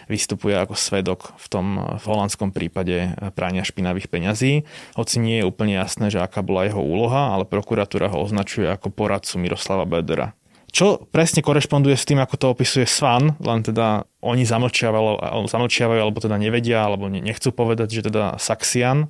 vystupuje 0.08 0.56
ako 0.56 0.78
svedok 0.78 1.36
v 1.36 1.46
tom 1.50 1.66
v 1.76 2.04
holandskom 2.06 2.54
prípade 2.54 3.12
prania 3.34 3.66
špinavých 3.66 4.06
peňazí. 4.08 4.62
Hoci 4.94 5.18
nie 5.18 5.42
je 5.42 5.48
úplne 5.48 5.74
jasné, 5.76 6.08
že 6.08 6.22
aká 6.22 6.45
bola 6.46 6.70
jeho 6.70 6.78
úloha, 6.78 7.34
ale 7.34 7.42
prokuratúra 7.42 8.06
ho 8.14 8.22
označuje 8.22 8.70
ako 8.70 8.94
poradcu 8.94 9.42
Miroslava 9.42 9.82
Bedera. 9.82 10.32
Čo 10.76 11.08
presne 11.08 11.40
korešponduje 11.40 11.96
s 11.96 12.04
tým, 12.04 12.20
ako 12.20 12.34
to 12.36 12.46
opisuje 12.52 12.84
Svan, 12.84 13.32
len 13.40 13.64
teda 13.64 14.04
oni 14.20 14.44
zamlčiavajú, 14.44 16.02
alebo 16.04 16.18
teda 16.20 16.36
nevedia, 16.36 16.84
alebo 16.84 17.08
nechcú 17.08 17.48
povedať, 17.48 17.96
že 17.96 18.12
teda 18.12 18.36
Saxian, 18.36 19.08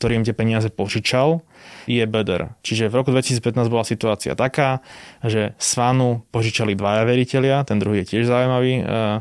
ktorý 0.00 0.18
im 0.18 0.24
tie 0.24 0.32
peniaze 0.32 0.72
požičal, 0.72 1.44
je 1.84 2.00
Beder. 2.08 2.56
Čiže 2.64 2.88
v 2.88 2.96
roku 3.04 3.12
2015 3.12 3.44
bola 3.68 3.84
situácia 3.84 4.32
taká, 4.32 4.80
že 5.20 5.52
Svanu 5.60 6.24
požičali 6.32 6.72
dvaja 6.72 7.04
veriteľia, 7.04 7.68
ten 7.68 7.76
druhý 7.76 8.06
je 8.06 8.16
tiež 8.16 8.32
zaujímavý, 8.32 8.72
uh, 8.80 9.20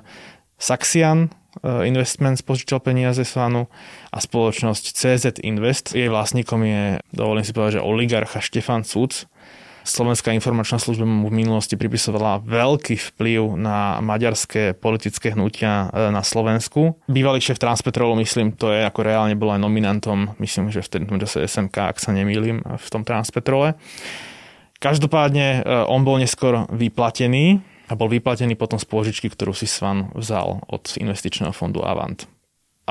Saxian, 0.61 1.33
Investments 1.61 2.39
požičal 2.41 2.79
peniaze 2.79 3.21
Svanu 3.27 3.67
a 4.07 4.17
spoločnosť 4.23 4.83
CZ 4.95 5.25
Invest. 5.43 5.91
Jej 5.91 6.07
vlastníkom 6.07 6.63
je, 6.63 7.03
dovolím 7.11 7.43
si 7.43 7.51
povedať, 7.51 7.79
že 7.79 7.85
oligarcha 7.85 8.39
Štefan 8.39 8.87
Cuc. 8.87 9.27
Slovenská 9.81 10.29
informačná 10.31 10.77
služba 10.77 11.09
mu 11.09 11.27
v 11.27 11.41
minulosti 11.41 11.73
pripisovala 11.73 12.39
veľký 12.45 13.01
vplyv 13.01 13.57
na 13.57 13.97
maďarské 13.99 14.77
politické 14.77 15.33
hnutia 15.33 15.89
e, 15.89 16.13
na 16.13 16.21
Slovensku. 16.21 17.01
Bývalý 17.09 17.41
šéf 17.41 17.57
Transpetrolu, 17.57 18.13
myslím, 18.21 18.53
to 18.53 18.69
je 18.69 18.85
ako 18.85 19.01
reálne 19.01 19.33
bol 19.33 19.49
aj 19.49 19.59
nominantom, 19.59 20.37
myslím, 20.37 20.69
že 20.69 20.85
v 20.85 21.09
tom 21.09 21.17
čase 21.17 21.49
SMK, 21.49 21.75
ak 21.91 21.97
sa 21.97 22.13
nemýlim, 22.13 22.61
v 22.61 22.87
tom 22.93 23.01
Transpetrole. 23.01 23.73
Každopádne 24.81 25.61
on 25.89 26.01
bol 26.01 26.17
neskôr 26.17 26.65
vyplatený 26.73 27.61
a 27.91 27.99
bol 27.99 28.07
vyplatený 28.07 28.55
potom 28.55 28.79
z 28.79 28.87
pôžičky, 28.87 29.27
ktorú 29.27 29.51
si 29.51 29.67
Svan 29.67 30.15
vzal 30.15 30.63
od 30.71 30.95
investičného 30.95 31.51
fondu 31.51 31.83
Avant 31.83 32.23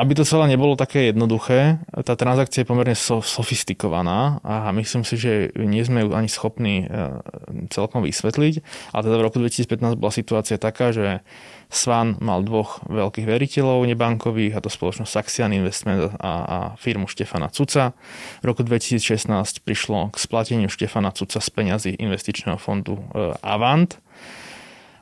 aby 0.01 0.17
to 0.17 0.25
celé 0.25 0.57
nebolo 0.57 0.81
také 0.81 1.13
jednoduché, 1.13 1.83
tá 2.07 2.17
transakcia 2.17 2.65
je 2.65 2.71
pomerne 2.71 2.97
so, 2.97 3.21
sofistikovaná 3.21 4.41
a 4.41 4.73
myslím 4.73 5.05
si, 5.05 5.21
že 5.21 5.53
nie 5.59 5.85
sme 5.85 6.09
ju 6.09 6.17
ani 6.17 6.31
schopní 6.31 6.89
e, 6.89 7.21
celkom 7.69 8.07
vysvetliť. 8.07 8.55
A 8.97 9.05
teda 9.05 9.21
v 9.21 9.25
roku 9.29 9.37
2015 9.43 10.01
bola 10.01 10.13
situácia 10.15 10.57
taká, 10.57 10.97
že 10.97 11.27
Svan 11.69 12.17
mal 12.23 12.41
dvoch 12.47 12.81
veľkých 12.89 13.29
veriteľov 13.29 13.85
nebankových, 13.93 14.57
a 14.57 14.65
to 14.65 14.73
spoločnosť 14.73 15.11
Saxian 15.11 15.53
Investment 15.53 16.17
a, 16.17 16.33
a 16.33 16.59
firmu 16.81 17.05
Štefana 17.05 17.53
Cuca. 17.53 17.93
V 18.41 18.45
roku 18.47 18.65
2016 18.65 19.27
prišlo 19.67 20.15
k 20.15 20.17
splateniu 20.17 20.73
Štefana 20.73 21.13
Cuca 21.13 21.43
z 21.43 21.49
peňazí 21.53 21.93
investičného 21.99 22.57
fondu 22.57 23.05
e, 23.11 23.35
Avant. 23.43 24.01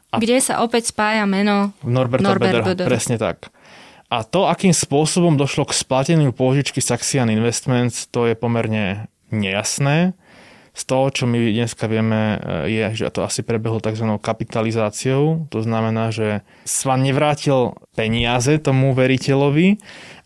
A 0.08 0.16
Kde 0.16 0.40
sa 0.40 0.64
opäť 0.64 0.88
spája 0.88 1.28
meno 1.28 1.76
Norberta 1.84 2.24
Norbert 2.24 2.64
Bedera. 2.64 2.88
Presne 2.88 3.20
tak. 3.20 3.52
A 4.08 4.24
to, 4.24 4.48
akým 4.48 4.72
spôsobom 4.72 5.36
došlo 5.36 5.68
k 5.68 5.76
splateniu 5.76 6.32
pôžičky 6.32 6.80
Saxian 6.80 7.28
Investments, 7.28 8.08
to 8.08 8.24
je 8.24 8.32
pomerne 8.32 9.12
nejasné. 9.28 10.16
Z 10.72 10.82
toho, 10.88 11.12
čo 11.12 11.24
my 11.28 11.36
dneska 11.36 11.90
vieme, 11.90 12.40
je, 12.70 13.04
že 13.04 13.10
to 13.12 13.26
asi 13.26 13.44
prebehlo 13.44 13.82
tzv. 13.82 14.08
kapitalizáciou. 14.16 15.50
To 15.52 15.58
znamená, 15.60 16.08
že 16.08 16.40
Svan 16.64 17.04
nevrátil 17.04 17.76
peniaze 17.92 18.56
tomu 18.62 18.96
veriteľovi, 18.96 19.76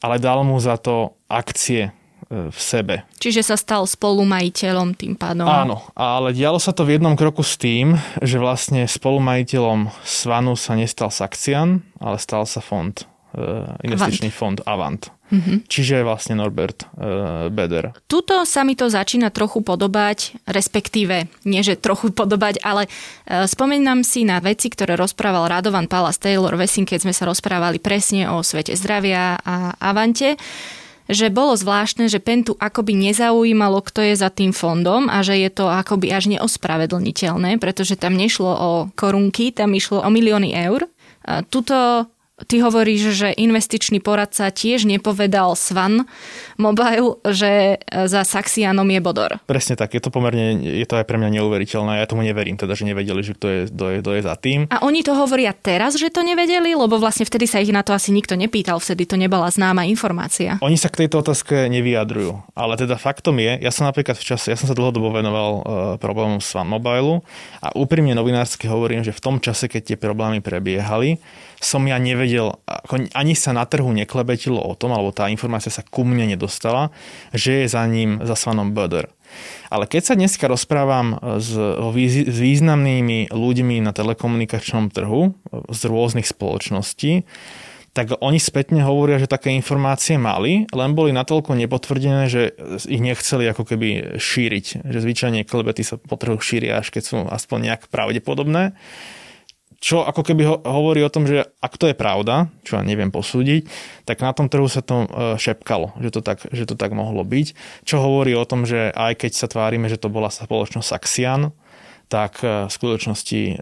ale 0.05 0.17
dal 0.23 0.45
mu 0.47 0.61
za 0.62 0.79
to 0.79 1.19
akcie 1.27 1.91
v 2.33 2.59
sebe. 2.59 3.05
Čiže 3.21 3.45
sa 3.45 3.57
stal 3.61 3.85
spolumajiteľom 3.85 4.97
tým 4.97 5.15
pádom. 5.21 5.45
Áno, 5.45 5.85
ale 5.93 6.33
dialo 6.33 6.57
sa 6.57 6.73
to 6.73 6.89
v 6.89 6.97
jednom 6.97 7.12
kroku 7.12 7.45
s 7.45 7.61
tým, 7.61 8.01
že 8.25 8.41
vlastne 8.41 8.89
spolumajiteľom 8.89 9.93
Svanu 10.01 10.57
sa 10.57 10.73
nestal 10.73 11.12
Saxian, 11.12 11.85
ale 12.01 12.17
stal 12.17 12.49
sa 12.49 12.65
fond, 12.65 12.97
e, 13.37 13.45
investičný 13.85 14.33
Avant. 14.33 14.41
fond 14.41 14.59
Avant. 14.65 15.03
Mm-hmm. 15.33 15.65
Čiže 15.65 16.05
vlastne 16.05 16.37
Norbert 16.37 16.85
uh, 16.85 17.49
Beder. 17.49 17.97
Tuto 18.05 18.45
sa 18.45 18.69
mi 18.69 18.77
to 18.77 18.93
začína 18.93 19.33
trochu 19.33 19.65
podobať, 19.65 20.45
respektíve, 20.45 21.25
nie 21.49 21.65
že 21.65 21.81
trochu 21.81 22.12
podobať, 22.12 22.61
ale 22.61 22.85
uh, 22.85 23.49
spomínam 23.49 24.05
si 24.05 24.29
na 24.29 24.45
veci, 24.45 24.69
ktoré 24.69 24.93
rozprával 24.93 25.49
Radovan 25.49 25.89
Palas 25.89 26.21
Taylor 26.21 26.53
Vesin, 26.61 26.85
keď 26.85 27.09
sme 27.09 27.17
sa 27.17 27.25
rozprávali 27.25 27.81
presne 27.81 28.29
o 28.29 28.45
svete 28.45 28.77
zdravia 28.77 29.41
a 29.41 29.73
Avante. 29.81 30.37
Že 31.12 31.28
bolo 31.28 31.52
zvláštne, 31.52 32.09
že 32.09 32.25
Pentu 32.25 32.57
akoby 32.57 32.97
nezaujímalo, 32.97 33.85
kto 33.85 34.00
je 34.00 34.16
za 34.16 34.33
tým 34.33 34.57
fondom 34.57 35.12
a 35.12 35.21
že 35.21 35.37
je 35.37 35.52
to 35.52 35.69
akoby 35.69 36.09
až 36.09 36.33
neospravedlniteľné, 36.33 37.61
pretože 37.61 38.00
tam 38.00 38.16
nešlo 38.16 38.49
o 38.49 38.71
korunky, 38.97 39.52
tam 39.52 39.76
išlo 39.76 40.00
o 40.00 40.09
milióny 40.09 40.57
eur. 40.57 40.88
Tuto 41.52 42.09
Ty 42.33 42.65
hovoríš, 42.65 43.12
že 43.12 43.29
investičný 43.37 44.01
poradca 44.01 44.49
tiež 44.49 44.89
nepovedal 44.89 45.53
Svan 45.53 46.09
Mobile, 46.57 47.21
že 47.29 47.77
za 47.87 48.25
Saxianom 48.25 48.89
je 48.89 49.01
Bodor. 49.05 49.37
Presne 49.45 49.77
tak, 49.77 49.93
je 49.93 50.01
to 50.01 50.09
pomerne, 50.09 50.65
je 50.65 50.87
to 50.89 50.97
aj 50.97 51.05
pre 51.05 51.21
mňa 51.21 51.29
neuveriteľné. 51.29 52.01
Ja 52.01 52.09
tomu 52.09 52.25
neverím, 52.25 52.57
teda, 52.57 52.73
že 52.73 52.89
nevedeli, 52.89 53.21
že 53.21 53.37
kto 53.37 53.47
je, 53.47 53.61
kto 53.69 53.85
je, 53.85 53.97
kto 54.01 54.11
je 54.17 54.23
za 54.25 54.35
tým. 54.41 54.65
A 54.73 54.81
oni 54.81 55.05
to 55.05 55.12
hovoria 55.12 55.53
teraz, 55.53 56.01
že 56.01 56.09
to 56.09 56.25
nevedeli, 56.25 56.73
lebo 56.73 56.97
vlastne 56.97 57.29
vtedy 57.29 57.45
sa 57.45 57.61
ich 57.61 57.69
na 57.69 57.85
to 57.85 57.93
asi 57.93 58.17
nikto 58.17 58.33
nepýtal, 58.33 58.81
vtedy 58.81 59.05
to 59.05 59.21
nebola 59.21 59.53
známa 59.53 59.85
informácia. 59.85 60.57
Oni 60.65 60.81
sa 60.81 60.89
k 60.89 61.05
tejto 61.05 61.21
otázke 61.21 61.69
nevyjadrujú, 61.69 62.57
ale 62.57 62.81
teda 62.81 62.97
faktom 62.97 63.45
je, 63.45 63.61
ja 63.61 63.69
som 63.69 63.85
napríklad 63.85 64.17
v 64.17 64.25
čase, 64.25 64.49
ja 64.49 64.57
som 64.57 64.73
sa 64.73 64.75
dlhodobo 64.75 65.12
venoval 65.12 65.51
uh, 65.53 65.62
problémom 66.01 66.41
Svan 66.41 66.65
Mobile 66.65 67.21
a 67.61 67.77
úprimne 67.77 68.17
novinársky 68.17 68.73
hovorím, 68.73 69.05
že 69.05 69.12
v 69.12 69.21
tom 69.21 69.37
čase, 69.37 69.69
keď 69.69 69.95
tie 69.95 69.97
problémy 70.01 70.41
prebiehali, 70.41 71.21
som 71.62 71.85
ja 71.87 71.95
nevedel, 72.01 72.22
ako 72.67 73.11
ani 73.12 73.35
sa 73.35 73.50
na 73.52 73.67
trhu 73.67 73.91
neklebetilo 73.91 74.59
o 74.59 74.73
tom, 74.79 74.95
alebo 74.95 75.11
tá 75.11 75.26
informácia 75.29 75.71
sa 75.73 75.83
ku 75.83 76.07
mne 76.07 76.35
nedostala, 76.35 76.95
že 77.35 77.64
je 77.64 77.67
za 77.69 77.83
ním 77.87 78.23
zasvanom 78.23 78.71
Böder. 78.71 79.11
Ale 79.73 79.88
keď 79.88 80.02
sa 80.12 80.14
dneska 80.14 80.45
rozprávam 80.45 81.17
s 81.41 81.57
významnými 82.37 83.33
ľuďmi 83.33 83.81
na 83.81 83.97
telekomunikačnom 83.97 84.93
trhu 84.93 85.33
z 85.73 85.81
rôznych 85.88 86.29
spoločností, 86.29 87.25
tak 87.93 88.17
oni 88.25 88.41
spätne 88.41 88.81
hovoria, 88.88 89.21
že 89.21 89.29
také 89.29 89.52
informácie 89.52 90.17
mali, 90.17 90.64
len 90.73 90.97
boli 90.97 91.12
natoľko 91.12 91.52
nepotvrdené, 91.52 92.25
že 92.25 92.57
ich 92.88 93.05
nechceli 93.05 93.45
ako 93.52 93.69
keby 93.69 94.17
šíriť. 94.17 94.81
Že 94.81 94.99
zvyčajne 95.05 95.45
klebety 95.45 95.85
sa 95.85 96.00
po 96.00 96.17
trhu 96.17 96.41
šíria, 96.41 96.81
až 96.81 96.88
keď 96.88 97.02
sú 97.05 97.17
aspoň 97.29 97.69
nejak 97.69 97.93
pravdepodobné 97.93 98.73
čo 99.83 100.07
ako 100.07 100.23
keby 100.23 100.43
ho, 100.47 100.57
hovorí 100.62 101.03
o 101.03 101.11
tom, 101.11 101.27
že 101.27 101.43
ak 101.59 101.75
to 101.75 101.91
je 101.91 101.99
pravda, 101.99 102.47
čo 102.62 102.79
ja 102.79 102.87
neviem 102.87 103.11
posúdiť, 103.11 103.67
tak 104.07 104.23
na 104.23 104.31
tom 104.31 104.47
trhu 104.47 104.71
sa 104.71 104.79
to 104.79 105.11
e, 105.11 105.35
šepkalo, 105.43 105.99
že 105.99 106.15
to, 106.15 106.21
tak, 106.23 106.39
že 106.55 106.71
to 106.71 106.79
tak 106.79 106.95
mohlo 106.95 107.27
byť. 107.27 107.47
Čo 107.83 107.99
hovorí 107.99 108.31
o 108.39 108.47
tom, 108.47 108.62
že 108.62 108.95
aj 108.95 109.27
keď 109.27 109.33
sa 109.35 109.51
tvárime, 109.51 109.91
že 109.91 109.99
to 109.99 110.07
bola 110.07 110.31
spoločnosť 110.31 110.87
Saxian, 110.87 111.51
tak 112.07 112.47
e, 112.47 112.71
v 112.71 112.71
skutočnosti 112.71 113.41
e, 113.43 113.55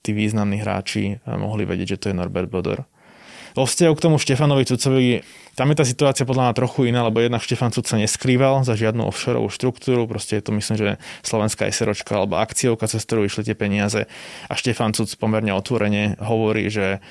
tí 0.00 0.10
významní 0.16 0.64
hráči 0.64 1.20
mohli 1.28 1.68
vedieť, 1.68 2.00
že 2.00 2.00
to 2.00 2.08
je 2.08 2.16
Norbert 2.16 2.48
Boder. 2.48 2.88
Vo 3.54 3.64
vzťahu 3.64 3.92
k 3.94 4.04
tomu 4.04 4.16
Štefanovi 4.18 4.64
Cucovi, 4.66 5.22
tam 5.56 5.70
je 5.72 5.76
tá 5.78 5.84
situácia 5.86 6.28
podľa 6.28 6.50
mňa 6.50 6.58
trochu 6.58 6.80
iná, 6.88 7.02
lebo 7.06 7.18
jednak 7.18 7.42
Štefan 7.42 7.74
Cuc 7.74 7.88
sa 7.88 7.98
neskrýval 7.98 8.62
za 8.62 8.78
žiadnu 8.78 9.06
offshoreovú 9.08 9.50
štruktúru, 9.50 10.06
proste 10.06 10.38
je 10.38 10.44
to 10.46 10.52
myslím, 10.54 10.76
že 10.78 10.90
slovenská 11.26 11.66
SROčka 11.66 12.14
alebo 12.14 12.38
akciovka, 12.38 12.86
cez 12.86 13.02
ktorú 13.02 13.26
išli 13.26 13.48
tie 13.48 13.56
peniaze 13.58 14.06
a 14.46 14.52
Štefan 14.54 14.94
Cuc 14.94 15.10
pomerne 15.18 15.50
otvorene 15.56 16.14
hovorí, 16.22 16.70
že 16.70 17.02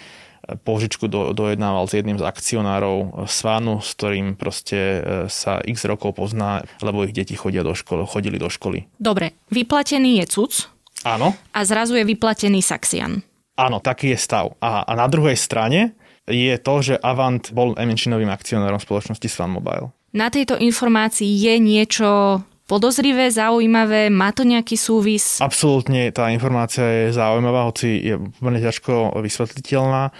požičku 0.47 1.11
do, 1.11 1.35
dojednával 1.35 1.91
s 1.91 1.97
jedným 1.99 2.15
z 2.15 2.23
akcionárov 2.23 3.27
Svanu, 3.27 3.83
s 3.83 3.91
ktorým 3.99 4.39
proste 4.39 4.79
e, 4.79 4.99
sa 5.27 5.59
x 5.59 5.83
rokov 5.83 6.15
pozná, 6.15 6.63
lebo 6.79 7.03
ich 7.03 7.11
deti 7.11 7.35
chodia 7.35 7.67
do 7.67 7.75
školy, 7.75 8.07
chodili 8.07 8.39
do 8.39 8.47
školy. 8.47 8.87
Dobre, 8.95 9.35
vyplatený 9.51 10.23
je 10.23 10.25
Cuc. 10.31 10.71
Áno. 11.03 11.35
A 11.51 11.59
zrazu 11.67 11.99
je 11.99 12.07
vyplatený 12.07 12.63
Saxian. 12.63 13.19
Áno, 13.57 13.83
taký 13.83 14.15
je 14.15 14.19
stav. 14.21 14.55
A, 14.63 14.87
a 14.87 14.91
na 14.95 15.09
druhej 15.09 15.35
strane 15.35 15.97
je 16.27 16.55
to, 16.59 16.75
že 16.83 16.95
Avant 16.99 17.41
bol 17.55 17.73
menšinovým 17.79 18.27
akcionárom 18.27 18.77
spoločnosti 18.77 19.27
Swan 19.31 19.55
Mobile. 19.55 19.95
Na 20.11 20.27
tejto 20.27 20.59
informácii 20.59 21.27
je 21.27 21.55
niečo 21.59 22.43
podozrivé, 22.67 23.31
zaujímavé, 23.31 24.11
má 24.11 24.35
to 24.35 24.43
nejaký 24.43 24.75
súvis? 24.75 25.39
Absolútne, 25.39 26.11
tá 26.11 26.27
informácia 26.35 26.83
je 26.83 27.15
zaujímavá, 27.15 27.63
hoci 27.63 28.03
je 28.03 28.15
veľmi 28.43 28.59
ťažko 28.59 29.15
vysvetliteľná. 29.23 30.11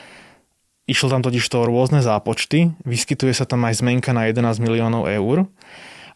Išlo 0.88 1.12
tam 1.12 1.20
totiž 1.20 1.44
to 1.44 1.68
rôzne 1.68 2.00
zápočty, 2.00 2.72
vyskytuje 2.88 3.36
sa 3.36 3.44
tam 3.44 3.68
aj 3.68 3.84
zmenka 3.84 4.16
na 4.16 4.32
11 4.32 4.64
miliónov 4.64 5.12
eur 5.12 5.52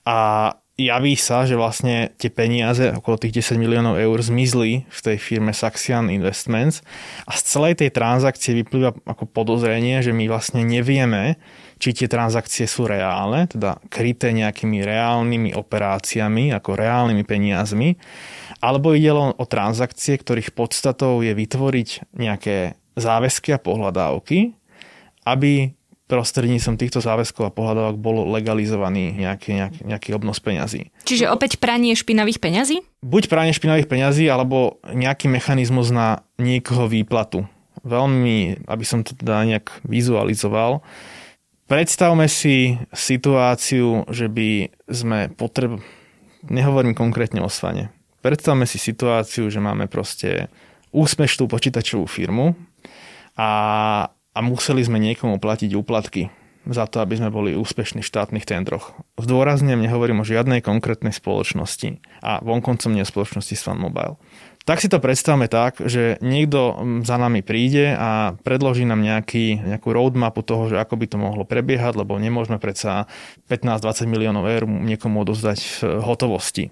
a 0.07 0.55
javí 0.87 1.13
sa, 1.19 1.45
že 1.45 1.59
vlastne 1.59 2.13
tie 2.17 2.31
peniaze, 2.31 2.95
okolo 2.95 3.19
tých 3.19 3.43
10 3.43 3.61
miliónov 3.61 3.99
eur, 3.99 4.17
zmizli 4.17 4.87
v 4.87 4.99
tej 5.03 5.17
firme 5.21 5.53
Saxian 5.53 6.09
Investments. 6.09 6.81
A 7.29 7.37
z 7.37 7.41
celej 7.45 7.73
tej 7.81 7.93
transakcie 7.93 8.57
vyplýva 8.57 8.95
ako 9.05 9.29
podozrenie, 9.29 10.01
že 10.01 10.15
my 10.15 10.25
vlastne 10.31 10.65
nevieme, 10.65 11.37
či 11.81 11.97
tie 11.97 12.05
transakcie 12.05 12.69
sú 12.69 12.85
reálne, 12.85 13.49
teda 13.49 13.81
kryté 13.89 14.29
nejakými 14.31 14.85
reálnymi 14.85 15.57
operáciami, 15.57 16.53
ako 16.53 16.77
reálnymi 16.77 17.23
peniazmi, 17.25 17.97
alebo 18.61 18.93
ide 18.93 19.09
len 19.09 19.33
o 19.33 19.45
transakcie, 19.49 20.21
ktorých 20.21 20.53
podstatou 20.53 21.25
je 21.25 21.33
vytvoriť 21.33 22.13
nejaké 22.13 22.77
záväzky 22.93 23.57
a 23.57 23.59
pohľadávky, 23.59 24.53
aby 25.25 25.73
prostredníctvom 26.11 26.75
týchto 26.75 26.99
záväzkov 26.99 27.47
a 27.47 27.55
pohľadávok 27.55 27.95
bol 27.95 28.27
legalizovaný 28.35 29.15
nejaký, 29.15 29.55
nejaký, 29.55 29.79
nejaký 29.87 30.09
obnos 30.11 30.43
peňazí. 30.43 30.91
Čiže 31.07 31.31
opäť 31.31 31.55
pranie 31.63 31.95
špinavých 31.95 32.43
peňazí? 32.43 32.83
Buď 32.99 33.31
pranie 33.31 33.55
špinavých 33.55 33.87
peňazí, 33.87 34.27
alebo 34.27 34.83
nejaký 34.91 35.31
mechanizmus 35.31 35.95
na 35.95 36.27
niekoho 36.35 36.91
výplatu. 36.91 37.47
Veľmi, 37.87 38.67
aby 38.67 38.83
som 38.83 39.07
to 39.07 39.15
teda 39.15 39.47
nejak 39.47 39.71
vizualizoval, 39.87 40.83
predstavme 41.71 42.27
si 42.27 42.75
situáciu, 42.91 44.03
že 44.11 44.27
by 44.27 44.75
sme 44.91 45.31
potreb... 45.31 45.79
Nehovorím 46.41 46.97
konkrétne 46.97 47.39
o 47.45 47.49
svane. 47.53 47.93
Predstavme 48.25 48.65
si 48.65 48.81
situáciu, 48.81 49.47
že 49.49 49.61
máme 49.61 49.85
proste 49.85 50.49
úspešnú 50.91 51.47
počítačovú 51.47 52.05
firmu 52.09 52.53
a 53.37 53.49
a 54.31 54.39
museli 54.39 54.81
sme 54.83 54.97
niekomu 54.99 55.37
platiť 55.37 55.71
úplatky 55.75 56.31
za 56.61 56.85
to, 56.85 57.01
aby 57.01 57.17
sme 57.17 57.33
boli 57.33 57.57
úspešní 57.57 58.05
v 58.05 58.09
štátnych 58.09 58.45
tendroch. 58.45 58.93
Zdôrazne 59.17 59.73
nehovorím 59.73 60.21
o 60.21 60.27
žiadnej 60.27 60.61
konkrétnej 60.61 61.09
spoločnosti 61.09 61.97
a 62.21 62.37
vonkoncom 62.45 62.93
nie 62.93 63.01
spoločnosti 63.01 63.57
Swan 63.57 63.81
Mobile. 63.81 64.21
Tak 64.61 64.77
si 64.77 64.93
to 64.93 65.01
predstavme 65.01 65.49
tak, 65.49 65.81
že 65.81 66.21
niekto 66.21 66.77
za 67.01 67.17
nami 67.17 67.41
príde 67.41 67.97
a 67.97 68.37
predloží 68.45 68.85
nám 68.85 69.01
nejaký, 69.01 69.57
nejakú 69.57 69.89
roadmapu 69.89 70.45
toho, 70.45 70.69
že 70.69 70.77
ako 70.77 71.01
by 71.01 71.05
to 71.09 71.17
mohlo 71.17 71.43
prebiehať, 71.49 71.97
lebo 71.97 72.13
nemôžeme 72.21 72.61
predsa 72.61 73.09
15-20 73.49 74.05
miliónov 74.05 74.45
eur 74.45 74.69
niekomu 74.69 75.25
odozdať 75.25 75.59
v 75.65 75.75
hotovosti. 76.05 76.69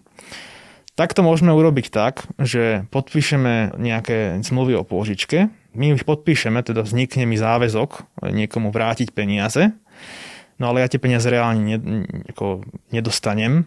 Tak 1.00 1.16
to 1.16 1.24
môžeme 1.24 1.56
urobiť 1.56 1.96
tak, 1.96 2.28
že 2.36 2.84
podpíšeme 2.92 3.80
nejaké 3.80 4.44
zmluvy 4.44 4.76
o 4.76 4.84
pôžičke, 4.84 5.48
my 5.72 5.96
ich 5.96 6.04
podpíšeme, 6.04 6.60
teda 6.60 6.84
vznikne 6.84 7.24
mi 7.24 7.40
záväzok 7.40 8.20
niekomu 8.20 8.76
vrátiť 8.76 9.16
peniaze, 9.16 9.72
no 10.60 10.68
ale 10.68 10.84
ja 10.84 10.92
tie 10.92 11.00
peniaze 11.00 11.32
reálne 11.32 11.80
ne, 11.80 12.04
nedostanem, 12.92 13.64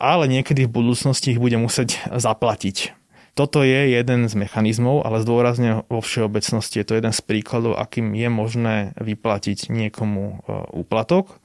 ale 0.00 0.24
niekedy 0.24 0.64
v 0.64 0.72
budúcnosti 0.72 1.36
ich 1.36 1.42
budem 1.42 1.60
musieť 1.60 2.00
zaplatiť. 2.08 2.96
Toto 3.36 3.60
je 3.60 3.92
jeden 3.92 4.24
z 4.24 4.32
mechanizmov, 4.32 5.04
ale 5.04 5.20
zdôrazne 5.20 5.84
vo 5.92 6.00
všeobecnosti 6.00 6.80
je 6.80 6.86
to 6.88 6.96
jeden 6.96 7.12
z 7.12 7.20
príkladov, 7.28 7.76
akým 7.76 8.16
je 8.16 8.28
možné 8.32 8.76
vyplatiť 8.96 9.68
niekomu 9.68 10.22
e, 10.24 10.36
úplatok 10.72 11.42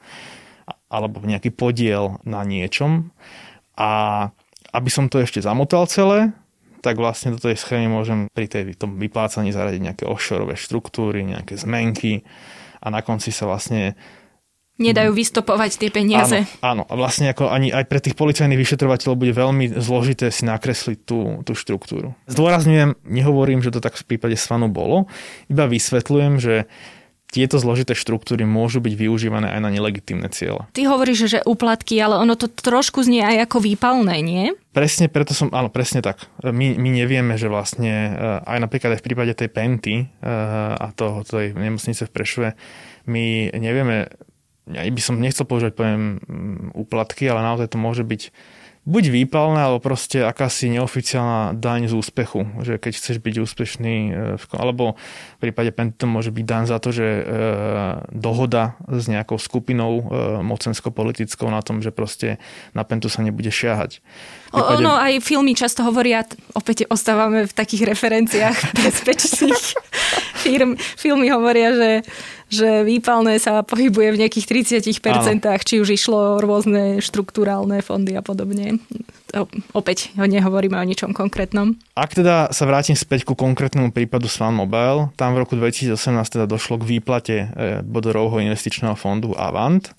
alebo 0.88 1.19
nejaký 1.25 1.51
podiel 1.51 2.23
na 2.23 2.45
niečom. 2.45 3.12
A 3.73 4.29
aby 4.73 4.89
som 4.89 5.10
to 5.10 5.21
ešte 5.21 5.41
zamotal 5.41 5.89
celé, 5.89 6.34
tak 6.79 6.95
vlastne 6.95 7.36
do 7.36 7.39
tej 7.41 7.60
schémy 7.60 7.91
môžem 7.91 8.32
pri 8.32 8.47
tej, 8.47 8.75
tom 8.79 8.95
vyplácaní 8.95 9.51
zaradiť 9.51 9.82
nejaké 9.84 10.03
offshore 10.08 10.55
štruktúry, 10.55 11.27
nejaké 11.27 11.60
zmenky 11.60 12.23
a 12.79 12.88
na 12.88 13.03
konci 13.03 13.36
sa 13.36 13.47
vlastne 13.49 13.99
Nedajú 14.79 15.12
vystopovať 15.12 15.75
tie 15.75 15.91
peniaze. 15.91 16.47
Áno, 16.63 16.63
áno. 16.63 16.84
A 16.88 16.95
vlastne 16.95 17.36
ako 17.36 17.51
ani 17.51 17.67
aj 17.67 17.84
pre 17.84 17.99
tých 17.99 18.15
policajných 18.15 18.55
vyšetrovateľov 18.55 19.19
bude 19.19 19.36
veľmi 19.36 19.75
zložité 19.75 20.32
si 20.32 20.47
nakresliť 20.47 21.03
tú, 21.03 21.43
tú 21.43 21.51
štruktúru. 21.51 22.15
Zdôrazňujem, 22.32 22.95
nehovorím, 23.03 23.60
že 23.60 23.75
to 23.75 23.84
tak 23.84 23.99
v 23.99 24.15
prípade 24.15 24.39
Svanu 24.39 24.71
bolo, 24.71 25.12
iba 25.51 25.67
vysvetľujem, 25.67 26.39
že 26.39 26.71
tieto 27.29 27.61
zložité 27.61 27.93
štruktúry 27.93 28.41
môžu 28.43 28.81
byť 28.81 28.93
využívané 28.97 29.53
aj 29.53 29.61
na 29.61 29.69
nelegitímne 29.69 30.27
ciele. 30.33 30.65
Ty 30.73 30.89
hovoríš, 30.89 31.29
že 31.29 31.39
úplatky, 31.45 32.01
ale 32.01 32.17
ono 32.17 32.33
to 32.33 32.49
trošku 32.49 33.05
znie 33.05 33.21
aj 33.21 33.45
ako 33.49 33.57
výpalné, 33.61 34.25
nie? 34.25 34.45
Presne 34.73 35.09
preto 35.13 35.37
som, 35.37 35.53
áno, 35.53 35.69
presne 35.69 36.01
tak. 36.01 36.25
My, 36.41 36.73
my 36.73 36.89
nevieme, 36.89 37.37
že 37.37 37.45
vlastne 37.45 37.93
eh, 38.13 38.49
aj 38.49 38.57
napríklad 38.65 38.97
aj 38.97 38.99
v 39.01 39.05
prípade 39.05 39.33
tej 39.37 39.49
Penty 39.53 39.95
eh, 40.01 40.27
a 40.73 40.89
toho, 40.97 41.21
tej 41.21 41.53
nemocnice 41.53 42.09
v 42.09 42.13
Prešove, 42.13 42.49
my 43.09 43.53
nevieme 43.57 44.09
ja 44.69 44.85
by 44.85 45.01
som 45.01 45.17
nechcel 45.17 45.49
používať 45.49 45.73
poviem 45.73 46.21
mm, 46.21 46.77
úplatky, 46.77 47.25
ale 47.25 47.41
naozaj 47.41 47.73
to 47.73 47.81
môže 47.81 48.05
byť 48.05 48.29
buď 48.89 49.13
výpalné, 49.13 49.62
alebo 49.62 49.78
proste 49.78 50.25
akási 50.25 50.73
neoficiálna 50.73 51.54
daň 51.54 51.86
z 51.86 51.93
úspechu. 51.93 52.49
Že 52.65 52.82
keď 52.82 52.93
chceš 52.97 53.17
byť 53.21 53.36
úspešný, 53.45 53.95
e, 54.10 54.58
alebo 54.58 54.97
v 55.38 55.39
prípade 55.39 55.69
Penty 55.69 56.02
to 56.02 56.10
môže 56.10 56.34
byť 56.34 56.45
daň 56.49 56.63
za 56.65 56.82
to, 56.82 56.89
že 56.89 57.06
e, 57.06 57.23
dohoda 58.10 58.73
s 58.89 59.06
nejakou 59.06 59.38
skupinou 59.38 60.02
e, 60.02 60.04
mocensko-politickou 60.41 61.45
na 61.54 61.62
tom, 61.62 61.86
že 61.86 61.93
proste 61.93 62.41
na 62.73 62.82
Pentu 62.82 63.13
sa 63.13 63.21
nebude 63.21 63.54
šiahať. 63.54 64.02
Prípade... 64.49 64.82
Ono 64.82 64.97
aj 64.97 65.21
filmy 65.21 65.54
často 65.54 65.86
hovoria, 65.86 66.25
opäť 66.58 66.89
ostávame 66.89 67.45
v 67.45 67.54
takých 67.54 67.93
referenciách 67.93 68.58
bezpečných 68.89 69.63
firm. 70.43 70.73
Filmy 70.97 71.30
hovoria, 71.30 71.78
že 71.78 71.89
že 72.49 72.81
výpalné 72.81 73.38
sa 73.38 73.62
pohybuje 73.62 74.17
v 74.17 74.19
nejakých 74.25 74.45
30%, 74.81 75.45
Áno. 75.45 75.62
či 75.62 75.77
už 75.77 75.89
išlo 75.93 76.41
rôzne 76.41 76.97
štruktúrálne 76.99 77.85
fondy 77.85 78.17
a 78.17 78.25
podobne. 78.25 78.81
Opäť 79.77 80.09
nehovoríme 80.17 80.73
o 80.73 80.85
ničom 80.85 81.13
konkrétnom. 81.13 81.77
Ak 81.93 82.17
teda 82.17 82.49
sa 82.49 82.65
vrátim 82.65 82.97
späť 82.97 83.29
ku 83.29 83.38
konkrétnemu 83.38 83.93
prípadu 83.93 84.25
Swan 84.25 84.57
Mobile, 84.57 85.13
tam 85.13 85.38
v 85.38 85.45
roku 85.45 85.53
2018 85.53 85.93
teda 86.25 86.49
došlo 86.49 86.81
k 86.81 86.97
výplate 86.97 87.35
e, 87.38 87.45
Bodorovho 87.85 88.41
investičného 88.41 88.97
fondu 88.97 89.38
Avant, 89.38 89.93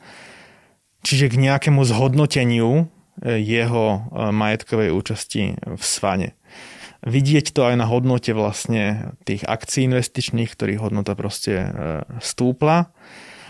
čiže 1.07 1.31
k 1.31 1.39
nejakému 1.39 1.87
zhodnoteniu 1.87 2.91
e, 3.23 3.39
jeho 3.39 3.87
e, 3.95 3.99
majetkovej 4.35 4.91
účasti 4.91 5.55
v 5.55 5.83
Svane. 5.83 6.35
Vidieť 7.01 7.57
to 7.57 7.65
aj 7.65 7.81
na 7.81 7.89
hodnote 7.89 8.37
vlastne 8.37 9.17
tých 9.25 9.45
akcií 9.49 9.89
investičných, 9.89 10.53
ktorých 10.53 10.85
hodnota 10.85 11.17
proste 11.17 11.55
e, 11.57 11.69
stúpla. 12.21 12.93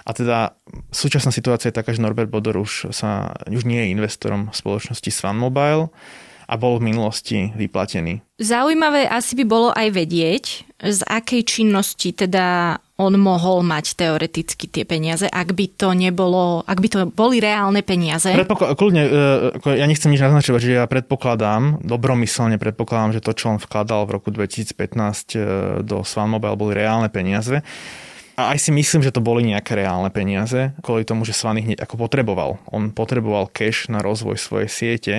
A 0.07 0.11
teda 0.15 0.55
súčasná 0.95 1.35
situácia 1.35 1.71
je 1.71 1.79
taká, 1.79 1.91
že 1.91 2.03
Norbert 2.03 2.31
Bodor 2.31 2.63
už, 2.63 2.91
sa, 2.95 3.35
už 3.47 3.67
nie 3.67 3.85
je 3.85 3.93
investorom 3.95 4.51
spoločnosti 4.51 5.11
Swan 5.11 5.39
Mobile 5.39 5.91
a 6.51 6.55
bol 6.59 6.83
v 6.83 6.91
minulosti 6.91 7.55
vyplatený. 7.55 8.23
Zaujímavé 8.43 9.07
asi 9.07 9.39
by 9.39 9.45
bolo 9.47 9.71
aj 9.71 9.89
vedieť, 9.95 10.45
z 10.83 11.01
akej 11.07 11.43
činnosti 11.47 12.11
teda 12.11 12.79
on 13.01 13.17
mohol 13.17 13.65
mať 13.65 13.97
teoreticky 13.97 14.69
tie 14.69 14.85
peniaze, 14.85 15.25
ak 15.25 15.57
by 15.57 15.67
to 15.73 15.97
nebolo, 15.97 16.61
ak 16.69 16.79
by 16.85 16.89
to 16.93 16.99
boli 17.09 17.41
reálne 17.41 17.81
peniaze? 17.81 18.29
Predpokl- 18.29 18.77
kľudne, 18.77 19.03
e, 19.09 19.73
ja 19.81 19.89
nechcem 19.89 20.13
nič 20.13 20.21
naznačovať, 20.21 20.61
že 20.61 20.73
ja 20.77 20.85
predpokladám, 20.85 21.81
dobromyselne 21.81 22.61
predpokladám, 22.61 23.17
že 23.17 23.25
to, 23.25 23.33
čo 23.33 23.57
on 23.57 23.59
vkladal 23.59 24.05
v 24.05 24.21
roku 24.21 24.29
2015 24.29 24.77
e, 25.33 25.39
do 25.81 26.05
Svanmobile, 26.05 26.61
boli 26.61 26.77
reálne 26.77 27.09
peniaze. 27.09 27.65
A 28.37 28.57
aj 28.57 28.69
si 28.69 28.71
myslím, 28.73 29.01
že 29.01 29.13
to 29.13 29.25
boli 29.25 29.49
nejaké 29.49 29.77
reálne 29.77 30.09
peniaze, 30.13 30.77
kvôli 30.85 31.05
tomu, 31.05 31.25
že 31.25 31.37
Svan 31.37 31.61
ich 31.61 31.69
hneď 31.69 31.85
ako 31.85 32.05
potreboval. 32.09 32.61
On 32.69 32.93
potreboval 32.93 33.49
cash 33.53 33.89
na 33.89 34.01
rozvoj 34.05 34.37
svojej 34.37 34.69
siete 34.69 35.15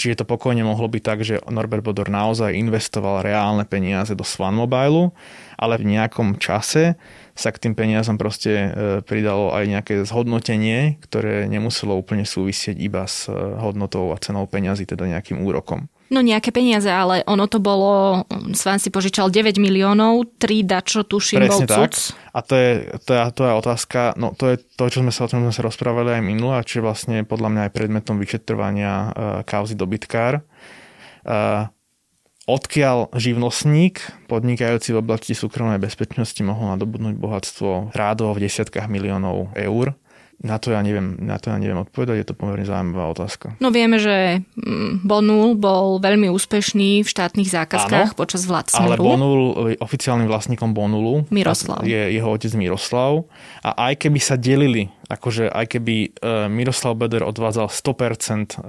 Čiže 0.00 0.22
to 0.22 0.24
pokojne 0.24 0.64
mohlo 0.64 0.88
byť 0.88 1.02
tak, 1.02 1.18
že 1.22 1.42
Norbert 1.46 1.84
Bodor 1.84 2.08
naozaj 2.08 2.56
investoval 2.56 3.20
reálne 3.22 3.68
peniaze 3.68 4.16
do 4.16 4.24
Swan 4.24 4.56
Mobile, 4.56 5.12
ale 5.60 5.78
v 5.78 5.94
nejakom 5.94 6.40
čase 6.40 6.96
sa 7.32 7.48
k 7.52 7.60
tým 7.68 7.74
peniazom 7.76 8.16
proste 8.16 8.52
e, 8.52 8.68
pridalo 9.04 9.52
aj 9.52 9.64
nejaké 9.68 9.94
zhodnotenie, 10.04 11.00
ktoré 11.04 11.48
nemuselo 11.48 11.96
úplne 11.96 12.24
súvisieť 12.24 12.76
iba 12.80 13.04
s 13.04 13.28
e, 13.28 13.36
hodnotou 13.36 14.12
a 14.12 14.20
cenou 14.20 14.44
peňazí, 14.48 14.88
teda 14.88 15.08
nejakým 15.08 15.40
úrokom. 15.44 15.91
No 16.12 16.20
nejaké 16.20 16.52
peniaze, 16.52 16.92
ale 16.92 17.24
ono 17.24 17.48
to 17.48 17.56
bolo, 17.56 18.22
Svan 18.52 18.76
si 18.76 18.92
požičal 18.92 19.32
9 19.32 19.56
miliónov, 19.56 20.28
3 20.36 20.60
dačo 20.60 21.08
tuším 21.08 21.40
Presne 21.40 21.64
bol 21.64 21.88
tak. 21.88 21.96
A 22.36 22.38
to 22.44 22.52
je, 22.52 22.70
to, 23.08 23.10
je, 23.16 23.20
to 23.32 23.42
je 23.48 23.52
otázka, 23.56 24.00
no 24.20 24.36
to 24.36 24.52
je 24.52 24.56
to, 24.60 24.84
čo 24.92 25.00
sme 25.00 25.08
sa 25.08 25.24
o 25.24 25.30
tom 25.32 25.48
sme 25.48 25.56
sa 25.56 25.64
rozprávali 25.64 26.20
aj 26.20 26.22
minule, 26.22 26.60
a 26.60 26.66
čo 26.68 26.80
je 26.80 26.84
vlastne 26.84 27.16
podľa 27.24 27.48
mňa 27.48 27.60
aj 27.64 27.72
predmetom 27.72 28.20
vyšetrovania 28.20 28.92
uh, 28.92 29.08
kauzy 29.48 29.72
dobytkár. 29.72 30.44
Uh, 31.24 31.72
odkiaľ 32.44 33.08
živnostník, 33.16 34.04
podnikajúci 34.28 34.92
v 34.92 35.00
oblasti 35.00 35.32
súkromnej 35.32 35.80
bezpečnosti, 35.80 36.44
mohol 36.44 36.76
nadobudnúť 36.76 37.16
bohatstvo 37.16 37.96
rádovo 37.96 38.36
v 38.36 38.52
desiatkách 38.52 38.84
miliónov 38.92 39.56
eur 39.56 39.96
na 40.42 40.58
to 40.58 40.74
ja 40.74 40.82
neviem, 40.82 41.14
na 41.22 41.38
to 41.38 41.54
ja 41.54 41.56
neviem 41.56 41.78
odpovedať, 41.78 42.16
je 42.18 42.26
to 42.26 42.34
pomerne 42.34 42.66
zaujímavá 42.66 43.14
otázka. 43.14 43.54
No 43.62 43.70
vieme, 43.70 44.02
že 44.02 44.42
mm, 44.58 45.06
Bonul 45.06 45.54
bol 45.54 46.02
veľmi 46.02 46.26
úspešný 46.34 47.06
v 47.06 47.08
štátnych 47.08 47.46
zákazkách 47.46 48.10
Áno, 48.12 48.18
počas 48.18 48.42
vlád 48.50 48.74
Smeru. 48.74 48.90
Ale 48.90 48.96
Bonul, 48.98 49.42
oficiálnym 49.78 50.26
vlastníkom 50.26 50.74
Bonulu 50.74 51.30
Miroslav. 51.30 51.86
je 51.86 52.18
jeho 52.18 52.26
otec 52.26 52.50
Miroslav. 52.58 53.22
A 53.62 53.94
aj 53.94 54.02
keby 54.02 54.18
sa 54.18 54.34
delili, 54.34 54.90
akože 55.06 55.46
aj 55.46 55.78
keby 55.78 55.96
e, 56.10 56.50
Miroslav 56.50 56.98
Beder 56.98 57.22
odvádzal 57.22 57.70
100% 57.70 57.78
e, 57.78 58.66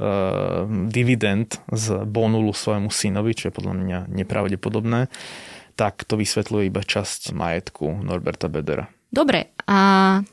dividend 0.93 1.57
z 1.73 2.05
Bonulu 2.05 2.53
svojmu 2.53 2.93
synovi, 2.93 3.33
čo 3.33 3.49
je 3.49 3.57
podľa 3.57 3.73
mňa 3.81 3.99
nepravdepodobné, 4.13 5.09
tak 5.73 6.05
to 6.05 6.21
vysvetľuje 6.21 6.69
iba 6.69 6.85
časť 6.85 7.33
majetku 7.33 8.05
Norberta 8.05 8.45
Bedera. 8.45 8.85
Dobre, 9.13 9.53
a 9.69 9.77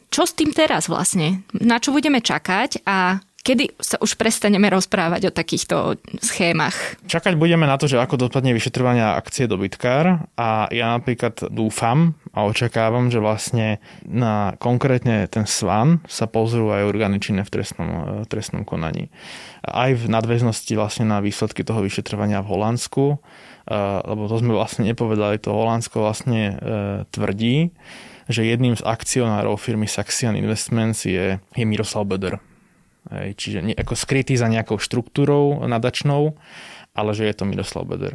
čo 0.09 0.25
s 0.25 0.33
tým 0.33 0.57
teraz 0.57 0.89
vlastne? 0.89 1.45
Na 1.53 1.77
čo 1.77 1.93
budeme 1.93 2.25
čakať 2.25 2.81
a 2.89 3.21
kedy 3.45 3.77
sa 3.77 3.97
už 4.01 4.17
prestaneme 4.17 4.73
rozprávať 4.73 5.29
o 5.29 5.37
takýchto 5.37 6.01
schémach? 6.21 6.97
Čakať 7.05 7.37
budeme 7.37 7.69
na 7.69 7.77
to, 7.77 7.93
že 7.93 8.01
ako 8.01 8.29
dopadne 8.29 8.57
vyšetrovania 8.57 9.21
akcie 9.21 9.45
dobytkár 9.45 10.29
a 10.33 10.73
ja 10.73 10.97
napríklad 10.97 11.53
dúfam 11.53 12.17
a 12.33 12.49
očakávam, 12.49 13.13
že 13.13 13.21
vlastne 13.21 13.85
na 14.09 14.57
konkrétne 14.57 15.29
ten 15.29 15.45
svan 15.45 16.01
sa 16.09 16.25
pozrú 16.25 16.73
aj 16.73 16.89
orgány 16.89 17.21
činné 17.21 17.45
v 17.45 17.53
trestnom, 17.53 18.25
v 18.25 18.27
trestnom 18.33 18.65
konaní. 18.65 19.13
Aj 19.61 19.93
v 19.93 20.09
nadväznosti 20.09 20.73
vlastne 20.73 21.05
na 21.05 21.21
výsledky 21.21 21.69
toho 21.69 21.85
vyšetrovania 21.85 22.41
v 22.41 22.49
Holandsku, 22.49 23.05
lebo 24.09 24.23
to 24.25 24.41
sme 24.41 24.57
vlastne 24.57 24.89
nepovedali, 24.89 25.37
to 25.37 25.53
Holandsko 25.53 26.03
vlastne 26.03 26.41
e, 26.43 26.55
tvrdí, 27.13 27.71
že 28.31 28.47
jedným 28.47 28.79
z 28.79 28.87
akcionárov 28.87 29.59
firmy 29.59 29.91
Saxian 29.91 30.39
Investments 30.39 31.03
je, 31.05 31.43
je 31.43 31.65
Miroslav 31.67 32.07
Böder. 32.07 32.39
Hej, 33.11 33.35
čiže 33.35 33.59
nie, 33.67 33.75
ako 33.75 33.99
skrytý 33.99 34.39
za 34.39 34.47
nejakou 34.47 34.79
štruktúrou 34.79 35.67
nadačnou, 35.67 36.39
ale 36.95 37.11
že 37.13 37.27
je 37.27 37.35
to 37.35 37.45
Miroslav 37.45 37.85
Böder. 37.91 38.15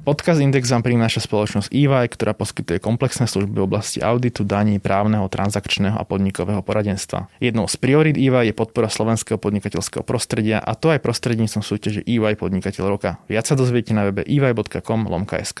Podcast 0.00 0.40
Index 0.40 0.72
vám 0.72 0.80
prináša 0.80 1.22
spoločnosť 1.22 1.70
EY, 1.70 2.08
ktorá 2.10 2.32
poskytuje 2.32 2.80
komplexné 2.80 3.28
služby 3.28 3.60
v 3.60 3.66
oblasti 3.68 4.00
auditu, 4.00 4.48
daní, 4.48 4.80
právneho, 4.80 5.28
transakčného 5.28 5.94
a 5.94 6.08
podnikového 6.08 6.64
poradenstva. 6.64 7.28
Jednou 7.38 7.68
z 7.68 7.76
priorit 7.76 8.16
EY 8.16 8.50
je 8.50 8.54
podpora 8.56 8.88
slovenského 8.88 9.36
podnikateľského 9.36 10.00
prostredia 10.02 10.58
a 10.58 10.72
to 10.72 10.90
aj 10.90 11.04
prostredníctvom 11.04 11.62
súťaže 11.62 12.00
EY 12.08 12.34
Podnikateľ 12.40 12.84
roka. 12.88 13.22
Viac 13.28 13.44
sa 13.44 13.54
dozviete 13.54 13.92
na 13.92 14.08
webe 14.08 14.24
ey.com.sk. 14.24 15.60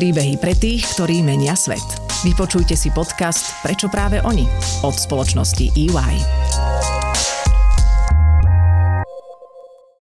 Príbehy 0.00 0.40
pre 0.40 0.56
tých, 0.56 0.96
ktorí 0.96 1.20
menia 1.20 1.52
svet. 1.52 1.84
Vypočujte 2.24 2.72
si 2.72 2.88
podcast 2.88 3.52
Prečo 3.60 3.92
práve 3.92 4.16
oni 4.24 4.48
od 4.80 4.96
spoločnosti 4.96 5.76
EY. 5.76 6.14